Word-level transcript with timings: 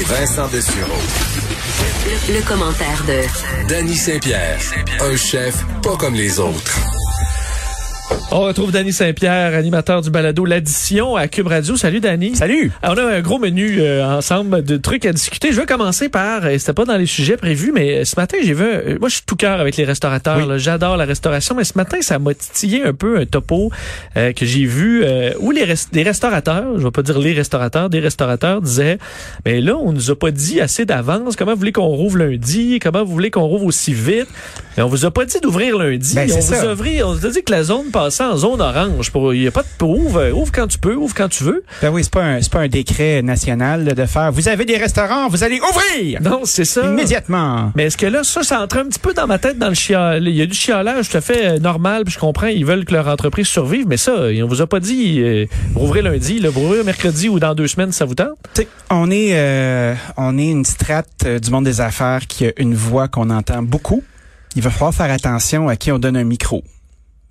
Vincent 0.00 0.48
Dessureau. 0.48 1.02
Le, 2.06 2.34
le 2.34 2.42
commentaire 2.42 3.04
de 3.06 3.68
Danny 3.68 3.94
Saint-Pierre, 3.94 4.60
un 5.00 5.16
chef 5.16 5.64
pas 5.82 5.96
comme 5.96 6.14
les 6.14 6.38
autres. 6.38 6.91
On 8.34 8.40
retrouve 8.40 8.72
Danny 8.72 8.92
Saint-Pierre, 8.94 9.54
animateur 9.54 10.00
du 10.00 10.08
balado 10.10 10.46
L'Addition 10.46 11.16
à 11.16 11.28
Cube 11.28 11.48
Radio. 11.48 11.76
Salut 11.76 12.00
Danny. 12.00 12.34
Salut. 12.34 12.72
Alors, 12.82 12.96
on 13.04 13.08
a 13.08 13.14
un 13.16 13.20
gros 13.20 13.38
menu 13.38 13.76
euh, 13.80 14.04
ensemble 14.06 14.64
de 14.64 14.78
trucs 14.78 15.04
à 15.04 15.12
discuter. 15.12 15.52
Je 15.52 15.60
vais 15.60 15.66
commencer 15.66 16.08
par, 16.08 16.46
et 16.46 16.58
c'était 16.58 16.72
pas 16.72 16.86
dans 16.86 16.96
les 16.96 17.04
sujets 17.06 17.36
prévus, 17.36 17.72
mais 17.74 18.06
ce 18.06 18.16
matin 18.16 18.38
j'ai 18.42 18.54
vu, 18.54 18.64
euh, 18.64 18.96
moi 18.98 19.10
je 19.10 19.16
suis 19.16 19.24
tout 19.26 19.36
cœur 19.36 19.60
avec 19.60 19.76
les 19.76 19.84
restaurateurs. 19.84 20.38
Oui. 20.48 20.54
J'adore 20.58 20.96
la 20.96 21.04
restauration, 21.04 21.54
mais 21.54 21.64
ce 21.64 21.74
matin 21.76 21.98
ça 22.00 22.18
m'a 22.18 22.32
titillé 22.32 22.82
un 22.84 22.94
peu 22.94 23.18
un 23.18 23.26
topo 23.26 23.70
euh, 24.16 24.32
que 24.32 24.46
j'ai 24.46 24.64
vu 24.64 25.02
euh, 25.04 25.32
où 25.40 25.50
les 25.50 25.66
res- 25.66 25.88
des 25.92 26.02
restaurateurs, 26.02 26.78
je 26.78 26.84
vais 26.84 26.90
pas 26.90 27.02
dire 27.02 27.18
les 27.18 27.34
restaurateurs, 27.34 27.90
des 27.90 28.00
restaurateurs 28.00 28.62
disaient, 28.62 28.96
mais 29.44 29.60
là 29.60 29.76
on 29.76 29.92
nous 29.92 30.10
a 30.10 30.16
pas 30.16 30.30
dit 30.30 30.60
assez 30.60 30.86
d'avance. 30.86 31.36
Comment 31.36 31.52
vous 31.52 31.58
voulez 31.58 31.72
qu'on 31.72 31.82
rouvre 31.86 32.16
lundi 32.18 32.78
Comment 32.82 33.04
vous 33.04 33.12
voulez 33.12 33.30
qu'on 33.30 33.42
rouvre 33.46 33.66
aussi 33.66 33.92
vite 33.92 34.28
Mais 34.78 34.82
on 34.82 34.88
vous 34.88 35.04
a 35.04 35.10
pas 35.10 35.26
dit 35.26 35.38
d'ouvrir 35.42 35.76
lundi. 35.76 36.14
Ben, 36.14 36.30
on 36.32 36.38
vous 36.40 36.54
a 36.54 36.72
on 37.04 37.14
vous 37.14 37.26
a 37.26 37.30
dit 37.30 37.42
que 37.42 37.52
la 37.52 37.62
zone 37.62 37.90
passait 38.02 38.24
en 38.24 38.36
zone 38.36 38.60
orange. 38.60 39.12
Pour, 39.12 39.32
il 39.32 39.42
y 39.42 39.46
a 39.46 39.52
pas 39.52 39.62
de 39.62 39.68
pour 39.78 39.90
ouvre, 39.90 40.30
ouvre 40.32 40.50
quand 40.50 40.66
tu 40.66 40.76
peux, 40.78 40.94
ouvre 40.94 41.14
quand 41.14 41.28
tu 41.28 41.44
veux. 41.44 41.62
Ben 41.80 41.90
oui, 41.90 42.02
c'est 42.02 42.12
pas 42.12 42.24
un, 42.24 42.40
pas 42.50 42.60
un 42.60 42.68
décret 42.68 43.22
national 43.22 43.84
là, 43.84 43.94
de 43.94 44.06
faire. 44.06 44.32
Vous 44.32 44.48
avez 44.48 44.64
des 44.64 44.76
restaurants, 44.76 45.28
vous 45.28 45.44
allez 45.44 45.60
ouvrir 45.60 46.20
Non, 46.20 46.40
c'est 46.44 46.64
ça. 46.64 46.84
immédiatement. 46.84 47.70
Mais 47.76 47.84
est-ce 47.84 47.96
que 47.96 48.06
là, 48.06 48.24
ça, 48.24 48.42
ça 48.42 48.60
entre 48.60 48.78
un 48.78 48.86
petit 48.86 48.98
peu 48.98 49.14
dans 49.14 49.28
ma 49.28 49.38
tête 49.38 49.56
dans 49.56 49.68
le 49.68 49.74
chial. 49.74 50.26
Il 50.26 50.34
y 50.34 50.42
a 50.42 50.46
du 50.46 50.54
chialage 50.54 51.10
tout 51.10 51.16
à 51.16 51.20
fait 51.20 51.46
euh, 51.46 51.58
normal, 51.60 52.02
puis 52.04 52.14
je 52.14 52.18
comprends, 52.18 52.48
ils 52.48 52.66
veulent 52.66 52.84
que 52.84 52.92
leur 52.92 53.06
entreprise 53.06 53.46
survive, 53.46 53.86
mais 53.86 53.96
ça, 53.96 54.14
on 54.42 54.46
vous 54.48 54.60
a 54.60 54.66
pas 54.66 54.80
dit, 54.80 55.20
euh, 55.20 55.46
rouvrez 55.76 56.02
lundi, 56.02 56.40
là, 56.40 56.50
vous 56.50 56.60
rouvrez 56.60 56.82
mercredi 56.82 57.28
ou 57.28 57.38
dans 57.38 57.54
deux 57.54 57.68
semaines, 57.68 57.92
ça 57.92 58.04
vous 58.04 58.16
tente? 58.16 58.36
On 58.90 59.10
est 59.12 59.30
euh, 59.34 59.94
on 60.16 60.38
est 60.38 60.50
une 60.50 60.64
strate 60.64 61.24
du 61.24 61.50
monde 61.52 61.64
des 61.64 61.80
affaires 61.80 62.26
qui 62.26 62.46
a 62.46 62.52
une 62.56 62.74
voix 62.74 63.06
qu'on 63.06 63.30
entend 63.30 63.62
beaucoup. 63.62 64.02
Il 64.56 64.62
va 64.62 64.70
falloir 64.70 64.92
faire 64.92 65.10
attention 65.10 65.68
à 65.68 65.76
qui 65.76 65.92
on 65.92 65.98
donne 66.00 66.16
un 66.16 66.24
micro. 66.24 66.62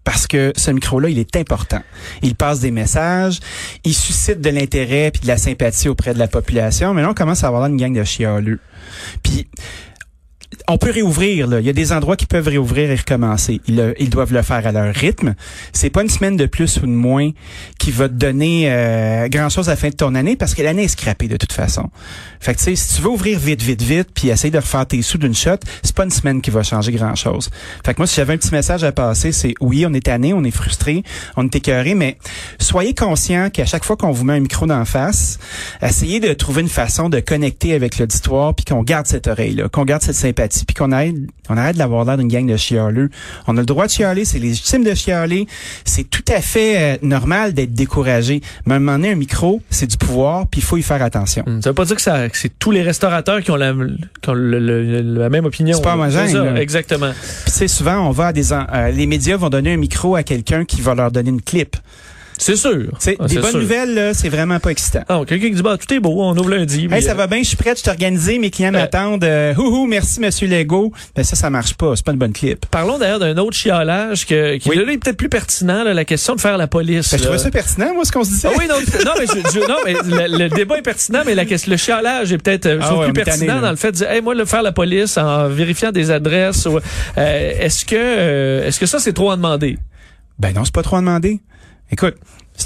Parce 0.03 0.25
que 0.27 0.51
ce 0.55 0.71
micro-là, 0.71 1.09
il 1.09 1.19
est 1.19 1.35
important. 1.35 1.81
Il 2.21 2.35
passe 2.35 2.59
des 2.59 2.71
messages, 2.71 3.39
il 3.83 3.93
suscite 3.93 4.41
de 4.41 4.49
l'intérêt 4.49 5.11
puis 5.11 5.21
de 5.21 5.27
la 5.27 5.37
sympathie 5.37 5.89
auprès 5.89 6.13
de 6.13 6.19
la 6.19 6.27
population. 6.27 6.93
Mais 6.93 7.01
là, 7.01 7.11
on 7.11 7.13
commence 7.13 7.43
à 7.43 7.47
avoir 7.47 7.65
une 7.67 7.77
gang 7.77 7.93
de 7.93 8.03
chialeux. 8.03 8.59
Puis 9.21 9.47
on 10.67 10.77
peut 10.77 10.91
réouvrir. 10.91 11.47
Là. 11.47 11.59
Il 11.59 11.65
y 11.65 11.69
a 11.69 11.73
des 11.73 11.91
endroits 11.91 12.15
qui 12.15 12.25
peuvent 12.25 12.47
réouvrir 12.47 12.91
et 12.91 12.95
recommencer. 12.95 13.61
Ils, 13.67 13.93
ils 13.99 14.09
doivent 14.09 14.33
le 14.33 14.41
faire 14.41 14.65
à 14.65 14.71
leur 14.71 14.93
rythme. 14.93 15.35
C'est 15.73 15.89
pas 15.89 16.01
une 16.01 16.09
semaine 16.09 16.37
de 16.37 16.45
plus 16.45 16.77
ou 16.77 16.81
de 16.81 16.91
moins 16.91 17.31
qui 17.79 17.91
va 17.91 18.09
te 18.09 18.13
donner 18.13 18.71
euh, 18.71 19.27
grand-chose 19.29 19.69
à 19.69 19.73
la 19.73 19.75
fin 19.75 19.89
de 19.89 19.95
ton 19.95 20.15
année 20.15 20.35
parce 20.35 20.53
que 20.53 20.61
l'année 20.61 20.83
est 20.83 20.89
scrappée 20.89 21.27
de 21.27 21.37
toute 21.37 21.53
façon. 21.53 21.89
Fait 22.39 22.53
que 22.53 22.61
si 22.61 22.95
tu 22.95 23.01
veux 23.01 23.09
ouvrir 23.09 23.39
vite, 23.39 23.61
vite, 23.61 23.81
vite, 23.81 24.09
puis 24.13 24.29
essayer 24.29 24.51
de 24.51 24.57
refaire 24.57 24.85
tes 24.85 25.01
sous 25.01 25.17
d'une 25.17 25.35
shot, 25.35 25.57
c'est 25.83 25.95
pas 25.95 26.03
une 26.03 26.11
semaine 26.11 26.41
qui 26.41 26.49
va 26.49 26.63
changer 26.63 26.91
grand-chose. 26.91 27.49
Fait 27.85 27.93
que 27.93 27.99
moi, 27.99 28.07
si 28.07 28.15
j'avais 28.15 28.33
un 28.33 28.37
petit 28.37 28.51
message 28.51 28.83
à 28.83 28.91
passer, 28.91 29.31
c'est 29.31 29.53
oui, 29.61 29.85
on 29.87 29.93
est 29.93 30.05
tanné, 30.05 30.33
on 30.33 30.43
est 30.43 30.51
frustré, 30.51 31.03
on 31.37 31.45
est 31.45 31.55
écœuré, 31.55 31.93
mais 31.93 32.17
soyez 32.59 32.93
conscient 32.93 33.49
qu'à 33.51 33.65
chaque 33.65 33.85
fois 33.85 33.95
qu'on 33.95 34.11
vous 34.11 34.25
met 34.25 34.33
un 34.33 34.39
micro 34.39 34.65
d'en 34.65 34.85
face, 34.85 35.39
essayez 35.81 36.19
de 36.19 36.33
trouver 36.33 36.61
une 36.61 36.69
façon 36.69 37.09
de 37.09 37.19
connecter 37.19 37.73
avec 37.73 37.99
l'auditoire, 37.99 38.55
puis 38.55 38.65
qu'on 38.65 38.83
garde 38.83 39.05
cette 39.05 39.27
oreille-là, 39.27 39.69
qu'on 39.69 39.85
garde 39.85 40.01
cette 40.01 40.15
sympathie, 40.15 40.40
puis 40.49 40.75
qu'on 40.75 40.91
arrête, 40.91 41.15
on 41.49 41.57
arrête 41.57 41.75
d'avoir 41.77 42.05
l'air 42.05 42.17
d'une 42.17 42.27
gang 42.27 42.45
de 42.45 42.57
chialeux. 42.57 43.09
On 43.47 43.57
a 43.57 43.59
le 43.59 43.65
droit 43.65 43.85
de 43.85 43.91
chialer, 43.91 44.25
c'est 44.25 44.39
légitime 44.39 44.83
de 44.83 44.93
chialer, 44.93 45.47
c'est 45.85 46.09
tout 46.09 46.23
à 46.33 46.41
fait 46.41 46.95
euh, 46.95 46.97
normal 47.01 47.53
d'être 47.53 47.73
découragé. 47.73 48.41
Mais 48.65 48.73
à 48.73 48.77
un 48.77 48.79
moment 48.79 48.97
donné, 48.97 49.11
un 49.11 49.15
micro, 49.15 49.61
c'est 49.69 49.87
du 49.87 49.97
pouvoir, 49.97 50.47
puis 50.47 50.61
il 50.61 50.63
faut 50.63 50.77
y 50.77 50.83
faire 50.83 51.01
attention. 51.01 51.43
Ça 51.61 51.69
veut 51.69 51.73
pas 51.75 51.85
dire 51.85 51.95
que, 51.95 52.01
ça- 52.01 52.29
que 52.29 52.37
c'est 52.37 52.57
tous 52.59 52.71
les 52.71 52.81
restaurateurs 52.81 53.41
qui 53.41 53.51
ont 53.51 53.55
la, 53.55 53.73
qui 54.21 54.29
ont 54.29 54.33
le- 54.33 54.59
le- 54.59 55.01
la 55.19 55.29
même 55.29 55.45
opinion. 55.45 55.75
C'est 55.77 55.83
pas 55.83 55.93
homogène, 55.95 56.27
C'est 56.27 56.33
ça, 56.33 56.61
exactement. 56.61 57.11
Puis 57.57 57.69
souvent, 57.69 58.07
on 58.07 58.11
va 58.11 58.27
à 58.27 58.33
des... 58.33 58.51
euh, 58.53 58.91
les 58.93 59.05
médias 59.07 59.37
vont 59.37 59.49
donner 59.49 59.73
un 59.73 59.77
micro 59.77 60.15
à 60.15 60.23
quelqu'un 60.23 60.65
qui 60.65 60.81
va 60.81 60.95
leur 60.95 61.11
donner 61.11 61.29
une 61.29 61.41
clip. 61.41 61.75
C'est 62.43 62.55
sûr. 62.55 62.87
C'est 62.97 63.17
Ah, 63.19 63.27
des 63.27 63.35
bonnes 63.35 63.51
sûr. 63.51 63.59
nouvelles, 63.59 63.93
là, 63.93 64.13
c'est 64.15 64.29
vraiment 64.29 64.59
pas 64.59 64.71
excitant. 64.71 65.03
Ah, 65.07 65.21
quelqu'un 65.27 65.49
qui 65.49 65.53
dit, 65.55 65.61
bah, 65.61 65.77
tout 65.77 65.93
est 65.93 65.99
beau, 65.99 66.23
on 66.23 66.35
ouvre 66.35 66.49
lundi. 66.49 66.87
Hey, 66.91 67.03
ça 67.03 67.11
euh, 67.11 67.13
va 67.13 67.27
bien, 67.27 67.37
je 67.43 67.49
suis 67.49 67.55
prête, 67.55 67.77
je 67.77 67.81
suis 67.83 67.89
organisé, 67.91 68.39
mes 68.39 68.49
clients 68.49 68.69
Euh, 68.69 68.79
m'attendent. 68.79 69.23
Euh, 69.23 69.53
houhou, 69.55 69.85
merci, 69.85 70.19
monsieur 70.19 70.47
Lego. 70.47 70.91
Ben 71.15 71.23
ça, 71.23 71.35
ça 71.35 71.51
marche 71.51 71.75
pas, 71.75 71.95
c'est 71.95 72.03
pas 72.03 72.13
une 72.13 72.17
bonne 72.17 72.33
clip. 72.33 72.65
Parlons 72.71 72.97
d'ailleurs 72.97 73.19
d'un 73.19 73.37
autre 73.37 73.55
chialage 73.55 74.25
que, 74.25 74.57
qui 74.57 74.69
Oui. 74.69 74.75
là, 74.75 74.91
est 74.91 74.97
peut-être 74.97 75.17
plus 75.17 75.29
pertinent, 75.29 75.83
là, 75.83 75.93
la 75.93 76.03
question 76.03 76.33
de 76.35 76.41
faire 76.41 76.57
la 76.57 76.65
police. 76.65 77.11
Ben, 77.11 77.17
je 77.17 77.23
trouvais 77.23 77.37
ça 77.37 77.51
pertinent, 77.51 77.93
moi, 77.93 78.05
ce 78.05 78.11
qu'on 78.11 78.23
se 78.23 78.31
disait. 78.31 78.47
Ah 78.51 78.55
oui, 78.57 78.65
non, 78.67 78.75
non, 79.05 79.11
mais, 79.19 79.25
je- 79.27 79.59
je- 79.59 79.67
non, 79.67 79.77
mais 79.85 79.93
le, 79.93 80.37
le 80.45 80.49
débat 80.49 80.77
est 80.79 80.81
pertinent, 80.81 81.21
mais 81.23 81.35
la, 81.35 81.45
question- 81.45 81.71
le 81.71 81.77
chialage 81.77 82.33
est 82.33 82.39
peut-être 82.39 82.65
euh, 82.65 82.79
Ah 82.81 82.95
ouais, 82.95 83.05
plus 83.11 83.13
tanné, 83.13 83.25
pertinent 83.25 83.55
là. 83.57 83.61
dans 83.61 83.69
le 83.69 83.75
fait 83.77 83.91
de 83.91 83.97
dire, 83.97 84.09
hey, 84.09 84.21
moi, 84.21 84.33
le 84.33 84.45
faire 84.45 84.63
la 84.63 84.71
police 84.71 85.15
en 85.19 85.47
vérifiant 85.47 85.91
des 85.91 86.09
adresses. 86.09 86.65
ou, 86.65 86.79
est-ce 87.17 87.85
que, 87.85 88.63
est-ce 88.65 88.79
que 88.79 88.87
ça, 88.87 88.97
c'est 88.97 89.13
trop 89.13 89.29
à 89.29 89.35
demander? 89.35 89.77
Ben 90.39 90.53
non, 90.55 90.65
c'est 90.65 90.73
pas 90.73 90.81
trop 90.81 90.95
à 90.95 91.01
demander. 91.01 91.39
Écoute, 91.91 92.15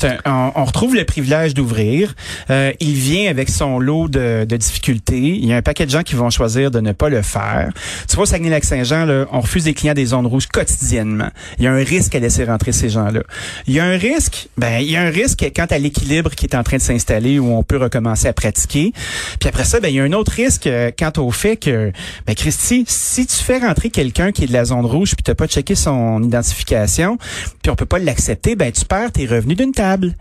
un- 0.04 0.18
on, 0.26 0.52
on 0.56 0.66
retrouve 0.66 0.96
le 0.96 1.06
privilège 1.06 1.54
d'ouvrir. 1.54 2.14
Euh, 2.50 2.72
il 2.80 2.94
vient 2.94 3.30
avec 3.30 3.50
son 3.50 3.80
lot 3.80 4.08
de, 4.08 4.46
de 4.48 4.58
difficultés. 4.58 5.20
Il 5.20 5.46
y 5.46 5.54
a 5.54 5.58
un 5.58 5.62
paquet 5.62 5.86
de 5.86 5.92
gens 5.92 6.04
qui 6.04 6.16
vont 6.16 6.30
choisir 6.30 6.70
de 6.72 6.80
ne 6.80 6.92
pas 6.92 7.10
le 7.10 7.22
faire. 7.22 7.70
Tu 8.10 8.16
vois, 8.16 8.24
au 8.24 8.26
Saguenay-Lac-Saint-Jean, 8.26 9.26
on 9.32 9.40
refuse 9.42 9.64
des 9.64 9.74
clients 9.74 9.94
des 9.94 10.06
zones 10.08 10.26
rouges 10.28 10.48
quotidiennement. 10.48 11.30
Il 11.60 11.64
y 11.64 11.68
a 11.68 11.72
un 11.74 11.84
risque 11.84 12.14
à 12.16 12.20
laisser 12.20 12.44
rentrer 12.44 12.72
ces 12.72 12.90
gens-là. 12.90 13.22
Il 13.68 13.74
y 13.74 13.80
a 13.80 13.86
un 13.86 13.98
risque, 13.98 14.48
ben 14.58 14.80
il 14.80 14.92
y 14.92 14.96
a 14.98 15.02
un 15.02 15.10
risque 15.10 15.46
quant 15.56 15.66
à 15.70 15.78
l'équilibre 15.78 16.32
qui 16.32 16.46
est 16.46 16.56
en 16.56 16.64
train 16.64 16.78
de 16.78 16.82
s'installer 16.82 17.40
où 17.40 17.54
on 17.56 17.64
peut 17.64 17.78
recommencer 17.78 18.28
à 18.28 18.34
pratiquer. 18.34 18.92
Puis 19.40 19.48
après 19.50 19.64
ça, 19.64 19.80
ben 19.80 19.90
il 19.90 19.96
y 19.96 20.00
a 20.00 20.04
un 20.04 20.14
autre 20.14 20.32
risque 20.34 20.68
euh, 20.68 20.92
quant 20.98 21.12
au 21.18 21.32
fait 21.32 21.58
que, 21.58 21.92
ben 22.26 22.36
Christy, 22.36 22.84
si 22.88 23.26
tu 23.26 23.36
fais 23.36 23.60
rentrer 23.60 23.90
quelqu'un 23.90 24.32
qui 24.32 24.44
est 24.44 24.48
de 24.48 24.54
la 24.54 24.66
zone 24.66 24.86
rouge 24.86 25.12
puis 25.16 25.24
t'as 25.24 25.36
pas 25.36 25.48
checké 25.48 25.76
son 25.76 26.22
identification, 26.24 27.18
puis 27.62 27.72
on 27.72 27.76
peut 27.76 27.86
pas 27.86 28.00
l'accepter, 28.00 28.56
ben 28.56 28.72
tu 28.72 28.86
perds 28.86 29.12
tes 29.12 29.26
revenus 29.26 29.58
d'une 29.58 29.72
table. 29.76 30.16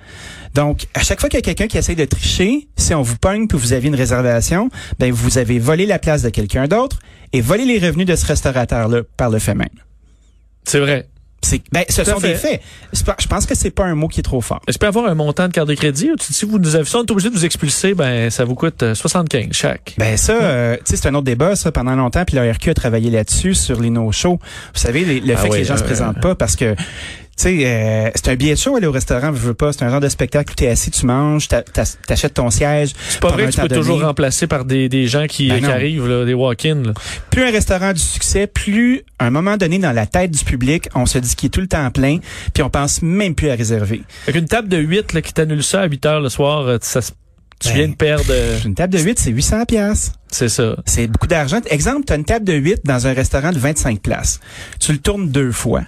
Donc, 0.55 0.87
à 0.95 1.03
chaque 1.03 1.19
fois 1.21 1.29
qu'il 1.29 1.39
y 1.39 1.43
a 1.43 1.43
quelqu'un 1.43 1.67
qui 1.67 1.79
essaie 1.79 1.95
de 1.97 2.05
tricher, 2.05 2.69
si 2.77 2.95
on 2.95 3.03
vous 3.03 3.17
pogne 3.17 3.49
puis 3.49 3.59
vous 3.59 3.73
aviez 3.73 3.89
une 3.89 3.95
réservation, 3.97 4.69
ben 4.99 5.11
vous 5.11 5.39
avez 5.39 5.59
volé 5.59 5.87
la 5.87 5.99
place 5.99 6.23
de 6.23 6.29
quelqu'un 6.29 6.69
d'autre 6.69 6.99
et 7.33 7.41
volé 7.41 7.65
les 7.65 7.79
revenus 7.85 8.07
de 8.07 8.15
ce 8.15 8.27
restaurateur-là 8.27 9.01
par 9.17 9.31
le 9.31 9.39
fait 9.41 9.55
même. 9.55 9.69
C'est 10.65 10.79
vrai. 10.79 11.09
Ben, 11.73 11.85
ce 11.91 12.01
Tout 12.01 12.11
sont 12.13 12.21
fait. 12.21 12.29
des 12.29 12.35
faits. 12.37 12.63
Je 12.95 13.27
pense 13.27 13.45
que 13.45 13.55
c'est 13.55 13.71
pas 13.71 13.85
un 13.85 13.95
mot 13.95 14.09
qui 14.09 14.21
est 14.21 14.23
trop 14.23 14.41
fort. 14.41 14.61
Peut 14.67 14.73
y 14.81 14.85
avoir 14.87 15.07
un 15.11 15.15
montant 15.15 15.47
de 15.47 15.53
carte 15.53 15.69
de 15.69 15.75
crédit? 15.75 16.11
Ou 16.11 16.15
si 16.19 16.47
vous 16.47 16.59
nous 16.59 16.75
avez, 16.75 16.87
si 16.87 16.97
on 16.97 17.05
est 17.05 17.11
obligé 17.11 17.29
de 17.29 17.35
vous 17.35 17.45
expulser, 17.45 17.93
ben, 17.93 18.31
ça 18.31 18.45
vous 18.47 18.55
coûte 18.55 18.83
euh, 18.83 18.95
75 18.95 19.49
chaque. 19.53 19.95
Ben 19.99 20.17
ça, 20.17 20.33
euh, 20.33 20.77
tu 20.77 20.83
sais, 20.87 20.97
c'est 20.97 21.09
un 21.09 21.15
autre 21.15 21.25
débat, 21.27 21.55
ça, 21.55 21.71
pendant 21.71 21.95
longtemps, 21.97 22.25
puis 22.25 22.37
la 22.37 22.51
RQ 22.51 22.71
a 22.71 22.75
travaillé 22.75 23.11
là-dessus, 23.11 23.53
sur 23.55 23.79
les 23.79 23.91
no-shows. 23.91 24.39
Vous 24.41 24.81
savez, 24.81 25.05
les- 25.05 25.21
le 25.21 25.35
Ah 25.35 25.37
fait 25.37 25.51
que 25.51 25.55
les 25.57 25.65
gens 25.65 25.77
se 25.77 25.83
euh, 25.83 25.87
présentent 25.87 26.21
pas 26.23 26.35
parce 26.35 26.57
que, 26.57 26.75
sais, 27.43 27.59
euh, 27.65 28.11
c'est 28.15 28.29
un 28.29 28.37
billet 28.37 28.55
de 28.55 28.59
show 28.59 28.77
aller 28.77 28.87
au 28.87 28.93
restaurant, 28.93 29.29
je 29.35 29.41
veux 29.41 29.55
pas, 29.55 29.73
c'est 29.73 29.83
un 29.85 29.91
genre 29.91 30.01
de 30.01 30.09
spectacle 30.09 30.53
où 30.53 30.55
t'es 30.55 30.69
assis, 30.69 30.91
tu 30.91 31.05
manges, 31.07 31.49
t'a- 31.49 31.63
t'a- 31.63 31.85
t'achètes 32.07 32.35
ton 32.35 32.51
siège. 32.51 32.93
C'est 33.09 33.21
pas 33.21 33.29
vrai 33.33 33.47
que 33.47 33.51
tu 33.53 33.61
peux 33.61 33.69
toujours 33.69 34.01
remplacer 34.03 34.47
par 34.47 34.65
des, 34.65 34.89
des 34.89 35.07
gens 35.07 35.27
qui, 35.27 35.49
Ben 35.49 35.61
qui 35.61 35.67
arrivent, 35.67 36.07
là, 36.09 36.25
des 36.25 36.35
walk-in. 36.35 36.83
là. 36.85 36.93
Plus 37.31 37.43
un 37.43 37.51
restaurant 37.51 37.89
a 37.89 37.93
du 37.95 38.01
succès, 38.01 38.47
plus, 38.47 39.03
à 39.19 39.27
un 39.27 39.31
moment 39.31 39.57
donné, 39.57 39.79
dans 39.79 39.93
la 39.93 40.07
tête 40.07 40.31
du 40.31 40.45
public, 40.45 40.89
on 40.95 41.07
se 41.07 41.19
dit 41.19 41.35
qu'il 41.35 41.49
est 41.49 41.51
tout 41.51 41.61
le 41.61 41.67
temps 41.69 41.91
plein, 41.91 42.19
puis 42.53 42.63
on 42.63 42.71
pense 42.71 43.03
même 43.03 43.35
plus 43.35 43.51
à 43.51 43.55
réserver. 43.55 44.03
Fait 44.27 44.33
qu'une 44.33 44.47
table 44.47 44.69
de 44.69 44.79
8 44.79 45.13
là, 45.13 45.23
qui 45.23 45.33
t'annule 45.33 45.63
ça 45.63 45.83
à 45.83 45.87
8 45.87 46.07
heures 46.07 46.21
le 46.21 46.29
soir, 46.29 46.61
euh, 46.67 46.79
ça, 46.83 47.01
se- 47.03 47.13
tu 47.61 47.69
Ben, 47.69 47.75
viens 47.77 47.89
de 47.89 47.95
perdre... 47.95 48.25
euh, 48.31 48.59
Une 48.65 48.75
table 48.75 48.93
de 48.93 48.99
8, 49.01 49.19
c'est 49.19 49.31
800 49.31 49.65
pièces. 49.65 50.13
c'est 50.31 50.49
ça. 50.49 50.77
C'est 50.87 51.07
beaucoup 51.07 51.29
d'argent. 51.29 51.61
Exemple, 51.71 52.03
tu 52.07 52.13
as 52.13 52.17
une 52.17 52.25
table 52.25 52.45
de 52.45 52.53
8 52.53 52.81
dans 52.85 53.07
un 53.07 53.13
restaurant 53.13 53.53
de 53.53 53.59
25 53.59 54.01
places. 54.03 54.41
Tu 54.81 54.93
le 54.93 54.99
tournes 54.99 55.29
deux 55.31 55.53
fois. 55.53 55.83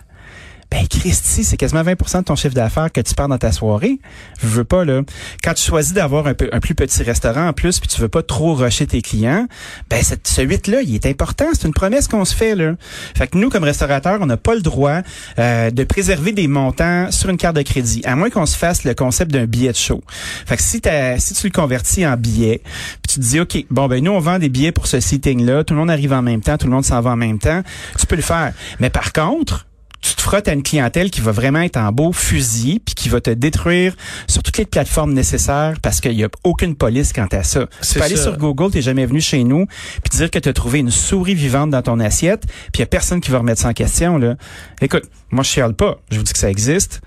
Ben, 0.70 0.86
Christy, 0.88 1.44
c'est 1.44 1.56
quasiment 1.56 1.82
20% 1.82 2.18
de 2.18 2.24
ton 2.24 2.34
chiffre 2.34 2.54
d'affaires 2.54 2.90
que 2.90 3.00
tu 3.00 3.14
perds 3.14 3.28
dans 3.28 3.38
ta 3.38 3.52
soirée. 3.52 4.00
Je 4.42 4.48
veux 4.48 4.64
pas, 4.64 4.84
là. 4.84 5.02
Quand 5.42 5.54
tu 5.54 5.62
choisis 5.62 5.92
d'avoir 5.92 6.26
un, 6.26 6.34
plus 6.34 6.74
petit 6.74 7.02
restaurant 7.02 7.48
en 7.48 7.52
plus, 7.52 7.78
puis 7.78 7.88
tu 7.88 8.00
veux 8.00 8.08
pas 8.08 8.22
trop 8.22 8.54
rusher 8.54 8.86
tes 8.86 9.00
clients, 9.00 9.46
ben, 9.88 10.02
cette, 10.02 10.26
ce 10.26 10.40
8-là, 10.40 10.82
il 10.82 10.94
est 10.94 11.06
important. 11.06 11.46
C'est 11.52 11.66
une 11.66 11.74
promesse 11.74 12.08
qu'on 12.08 12.24
se 12.24 12.34
fait, 12.34 12.54
là. 12.54 12.74
Fait 13.16 13.28
que 13.28 13.38
nous, 13.38 13.48
comme 13.48 13.64
restaurateurs, 13.64 14.18
on 14.20 14.26
n'a 14.26 14.36
pas 14.36 14.54
le 14.54 14.60
droit 14.60 15.02
euh, 15.38 15.70
de 15.70 15.84
préserver 15.84 16.32
des 16.32 16.48
montants 16.48 17.10
sur 17.10 17.30
une 17.30 17.36
carte 17.36 17.56
de 17.56 17.62
crédit, 17.62 18.02
à 18.04 18.16
moins 18.16 18.30
qu'on 18.30 18.46
se 18.46 18.56
fasse 18.56 18.84
le 18.84 18.94
concept 18.94 19.30
d'un 19.30 19.46
billet 19.46 19.70
de 19.70 19.76
show. 19.76 20.02
Fait 20.46 20.56
que 20.56 20.62
si, 20.62 20.80
tu 20.80 21.46
le 21.46 21.52
convertis 21.52 22.06
en 22.06 22.16
billet, 22.16 22.60
puis 22.64 23.14
tu 23.14 23.20
te 23.20 23.24
dis, 23.24 23.40
OK, 23.40 23.64
bon, 23.70 23.86
ben, 23.86 24.02
nous, 24.02 24.12
on 24.12 24.20
vend 24.20 24.38
des 24.38 24.48
billets 24.48 24.72
pour 24.72 24.86
ce 24.86 24.98
sitting-là, 24.98 25.64
tout 25.64 25.74
le 25.74 25.80
monde 25.80 25.90
arrive 25.90 26.12
en 26.12 26.22
même 26.22 26.40
temps, 26.40 26.58
tout 26.58 26.66
le 26.66 26.72
monde 26.72 26.84
s'en 26.84 27.00
va 27.00 27.10
en 27.10 27.16
même 27.16 27.38
temps, 27.38 27.62
tu 27.98 28.06
peux 28.06 28.16
le 28.16 28.22
faire. 28.22 28.52
Mais 28.80 28.90
par 28.90 29.12
contre, 29.12 29.65
tu 30.06 30.14
te 30.14 30.22
frottes 30.22 30.46
à 30.46 30.52
une 30.52 30.62
clientèle 30.62 31.10
qui 31.10 31.20
va 31.20 31.32
vraiment 31.32 31.60
être 31.60 31.76
en 31.76 31.90
beau 31.90 32.12
fusil 32.12 32.80
puis 32.84 32.94
qui 32.94 33.08
va 33.08 33.20
te 33.20 33.30
détruire 33.30 33.96
sur 34.28 34.42
toutes 34.42 34.56
les 34.58 34.64
plateformes 34.64 35.12
nécessaires 35.12 35.74
parce 35.82 36.00
qu'il 36.00 36.12
y 36.12 36.22
a 36.22 36.28
aucune 36.44 36.76
police 36.76 37.12
quant 37.12 37.26
à 37.32 37.42
ça. 37.42 37.66
Tu 37.82 37.94
peux 37.94 38.04
aller 38.04 38.16
sur 38.16 38.38
Google, 38.38 38.70
t'es 38.70 38.82
jamais 38.82 39.04
venu 39.04 39.20
chez 39.20 39.42
nous 39.42 39.66
puis 39.66 40.16
dire 40.16 40.30
que 40.30 40.38
tu 40.38 40.48
as 40.48 40.52
trouvé 40.52 40.78
une 40.78 40.92
souris 40.92 41.34
vivante 41.34 41.70
dans 41.70 41.82
ton 41.82 41.98
assiette 41.98 42.46
puis 42.46 42.76
il 42.76 42.80
y 42.80 42.82
a 42.84 42.86
personne 42.86 43.20
qui 43.20 43.32
va 43.32 43.38
remettre 43.38 43.60
ça 43.60 43.68
en 43.68 43.72
question 43.72 44.16
là. 44.16 44.36
Écoute, 44.80 45.04
moi 45.30 45.42
je 45.42 45.50
chiale 45.50 45.74
pas, 45.74 45.98
je 46.10 46.18
vous 46.18 46.22
dis 46.22 46.32
que 46.32 46.38
ça 46.38 46.50
existe. 46.50 47.00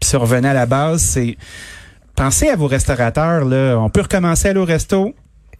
Puis 0.00 0.10
si 0.10 0.16
on 0.16 0.20
revenait 0.20 0.48
à 0.48 0.54
la 0.54 0.66
base, 0.66 1.00
c'est 1.00 1.38
pensez 2.14 2.50
à 2.50 2.56
vos 2.56 2.66
restaurateurs 2.66 3.46
là, 3.46 3.76
on 3.78 3.88
peut 3.88 4.02
recommencer 4.02 4.48
à 4.48 4.50
aller 4.50 4.60
au 4.60 4.66
resto. 4.66 5.14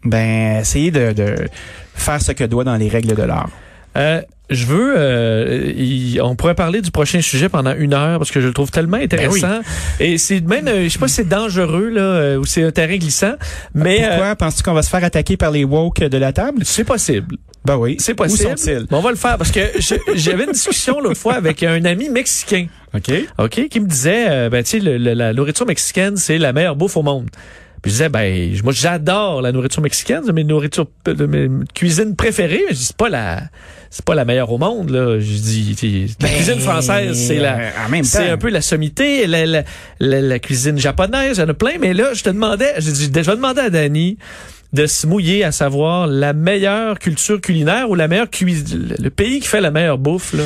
Ben, 0.04 0.60
essayez 0.60 0.90
de, 0.90 1.12
de 1.12 1.48
faire 1.94 2.20
ce 2.20 2.32
que 2.32 2.44
doit 2.44 2.64
dans 2.64 2.76
les 2.76 2.90
règles 2.90 3.14
de 3.14 3.22
l'art. 3.22 3.48
Euh, 3.96 4.20
je 4.50 4.66
veux, 4.66 4.94
euh, 4.96 6.20
on 6.22 6.36
pourrait 6.36 6.54
parler 6.54 6.82
du 6.82 6.90
prochain 6.90 7.20
sujet 7.22 7.48
pendant 7.48 7.74
une 7.74 7.94
heure 7.94 8.18
parce 8.18 8.30
que 8.30 8.40
je 8.40 8.46
le 8.46 8.52
trouve 8.52 8.70
tellement 8.70 8.98
intéressant. 8.98 9.60
Et 10.00 10.18
c'est 10.18 10.40
même, 10.40 10.68
euh, 10.68 10.84
je 10.84 10.88
sais 10.90 10.98
pas 10.98 11.08
si 11.08 11.14
c'est 11.14 11.28
dangereux 11.28 11.88
là 11.88 12.02
euh, 12.02 12.36
ou 12.36 12.44
c'est 12.44 12.62
un 12.62 12.70
terrain 12.70 12.96
glissant, 12.96 13.34
mais 13.74 14.04
euh, 14.04 14.08
Pourquoi 14.08 14.36
penses-tu 14.36 14.62
qu'on 14.62 14.74
va 14.74 14.82
se 14.82 14.90
faire 14.90 15.04
attaquer 15.04 15.36
par 15.36 15.50
les 15.50 15.64
woke 15.64 16.00
de 16.00 16.18
la 16.18 16.32
table? 16.32 16.62
c'est 16.64 16.84
possible. 16.84 17.36
Ben 17.64 17.78
oui. 17.78 17.96
C'est 17.98 18.14
possible. 18.14 18.52
Où 18.52 18.56
sont-ils? 18.58 18.86
Bon, 18.90 18.98
on 18.98 19.00
va 19.00 19.10
le 19.10 19.16
faire 19.16 19.38
parce 19.38 19.50
que 19.50 19.60
j'avais 20.14 20.44
une 20.44 20.52
discussion 20.52 21.00
l'autre 21.00 21.18
fois 21.18 21.34
avec 21.34 21.62
un 21.62 21.84
ami 21.86 22.10
mexicain. 22.10 22.66
OK. 22.94 23.10
OK, 23.38 23.68
qui 23.68 23.80
me 23.80 23.86
disait, 23.86 24.26
euh, 24.28 24.50
ben, 24.50 24.62
tu 24.62 24.80
sais, 24.80 24.98
la 24.98 25.32
nourriture 25.32 25.66
mexicaine, 25.66 26.16
c'est 26.16 26.38
la 26.38 26.52
meilleure 26.52 26.76
bouffe 26.76 26.96
au 26.96 27.02
monde. 27.02 27.30
Puis 27.84 27.90
je 27.90 27.96
disais, 27.96 28.08
ben, 28.08 28.50
moi, 28.64 28.72
j'adore 28.72 29.42
la 29.42 29.52
nourriture 29.52 29.82
mexicaine, 29.82 30.22
c'est 30.24 30.32
mes 30.32 30.42
nourritures, 30.42 30.86
de 31.04 31.26
mes 31.26 31.50
cuisines 31.74 32.16
préférées, 32.16 32.62
mais 32.66 32.72
je 32.74 32.78
dis, 32.78 32.84
c'est 32.86 32.96
pas 32.96 33.10
la, 33.10 33.42
c'est 33.90 34.02
pas 34.06 34.14
la 34.14 34.24
meilleure 34.24 34.50
au 34.50 34.56
monde, 34.56 34.88
là. 34.88 35.18
Je 35.20 35.26
dis, 35.26 35.76
la 36.18 36.26
Ben, 36.26 36.34
cuisine 36.34 36.60
française, 36.60 37.14
c'est 37.14 37.36
la, 37.36 37.58
euh, 37.58 37.70
c'est 38.04 38.30
un 38.30 38.38
peu 38.38 38.48
la 38.48 38.62
sommité, 38.62 39.26
la, 39.26 39.44
la, 39.44 39.64
la, 40.00 40.22
la 40.22 40.38
cuisine 40.38 40.78
japonaise, 40.78 41.36
il 41.36 41.40
y 41.40 41.44
en 41.44 41.48
a 41.50 41.52
plein, 41.52 41.72
mais 41.78 41.92
là, 41.92 42.14
je 42.14 42.22
te 42.22 42.30
demandais, 42.30 42.72
je 42.78 42.90
dis, 42.90 43.10
je 43.14 43.20
vais 43.20 43.36
demander 43.36 43.60
à 43.60 43.68
Dani 43.68 44.16
de 44.72 44.86
se 44.86 45.06
mouiller 45.06 45.44
à 45.44 45.52
savoir 45.52 46.06
la 46.06 46.32
meilleure 46.32 46.98
culture 46.98 47.38
culinaire 47.40 47.90
ou 47.90 47.94
la 47.94 48.08
meilleure 48.08 48.30
cuisine, 48.30 48.94
le 48.98 49.10
pays 49.10 49.40
qui 49.40 49.46
fait 49.46 49.60
la 49.60 49.70
meilleure 49.70 49.98
bouffe, 49.98 50.32
là. 50.32 50.42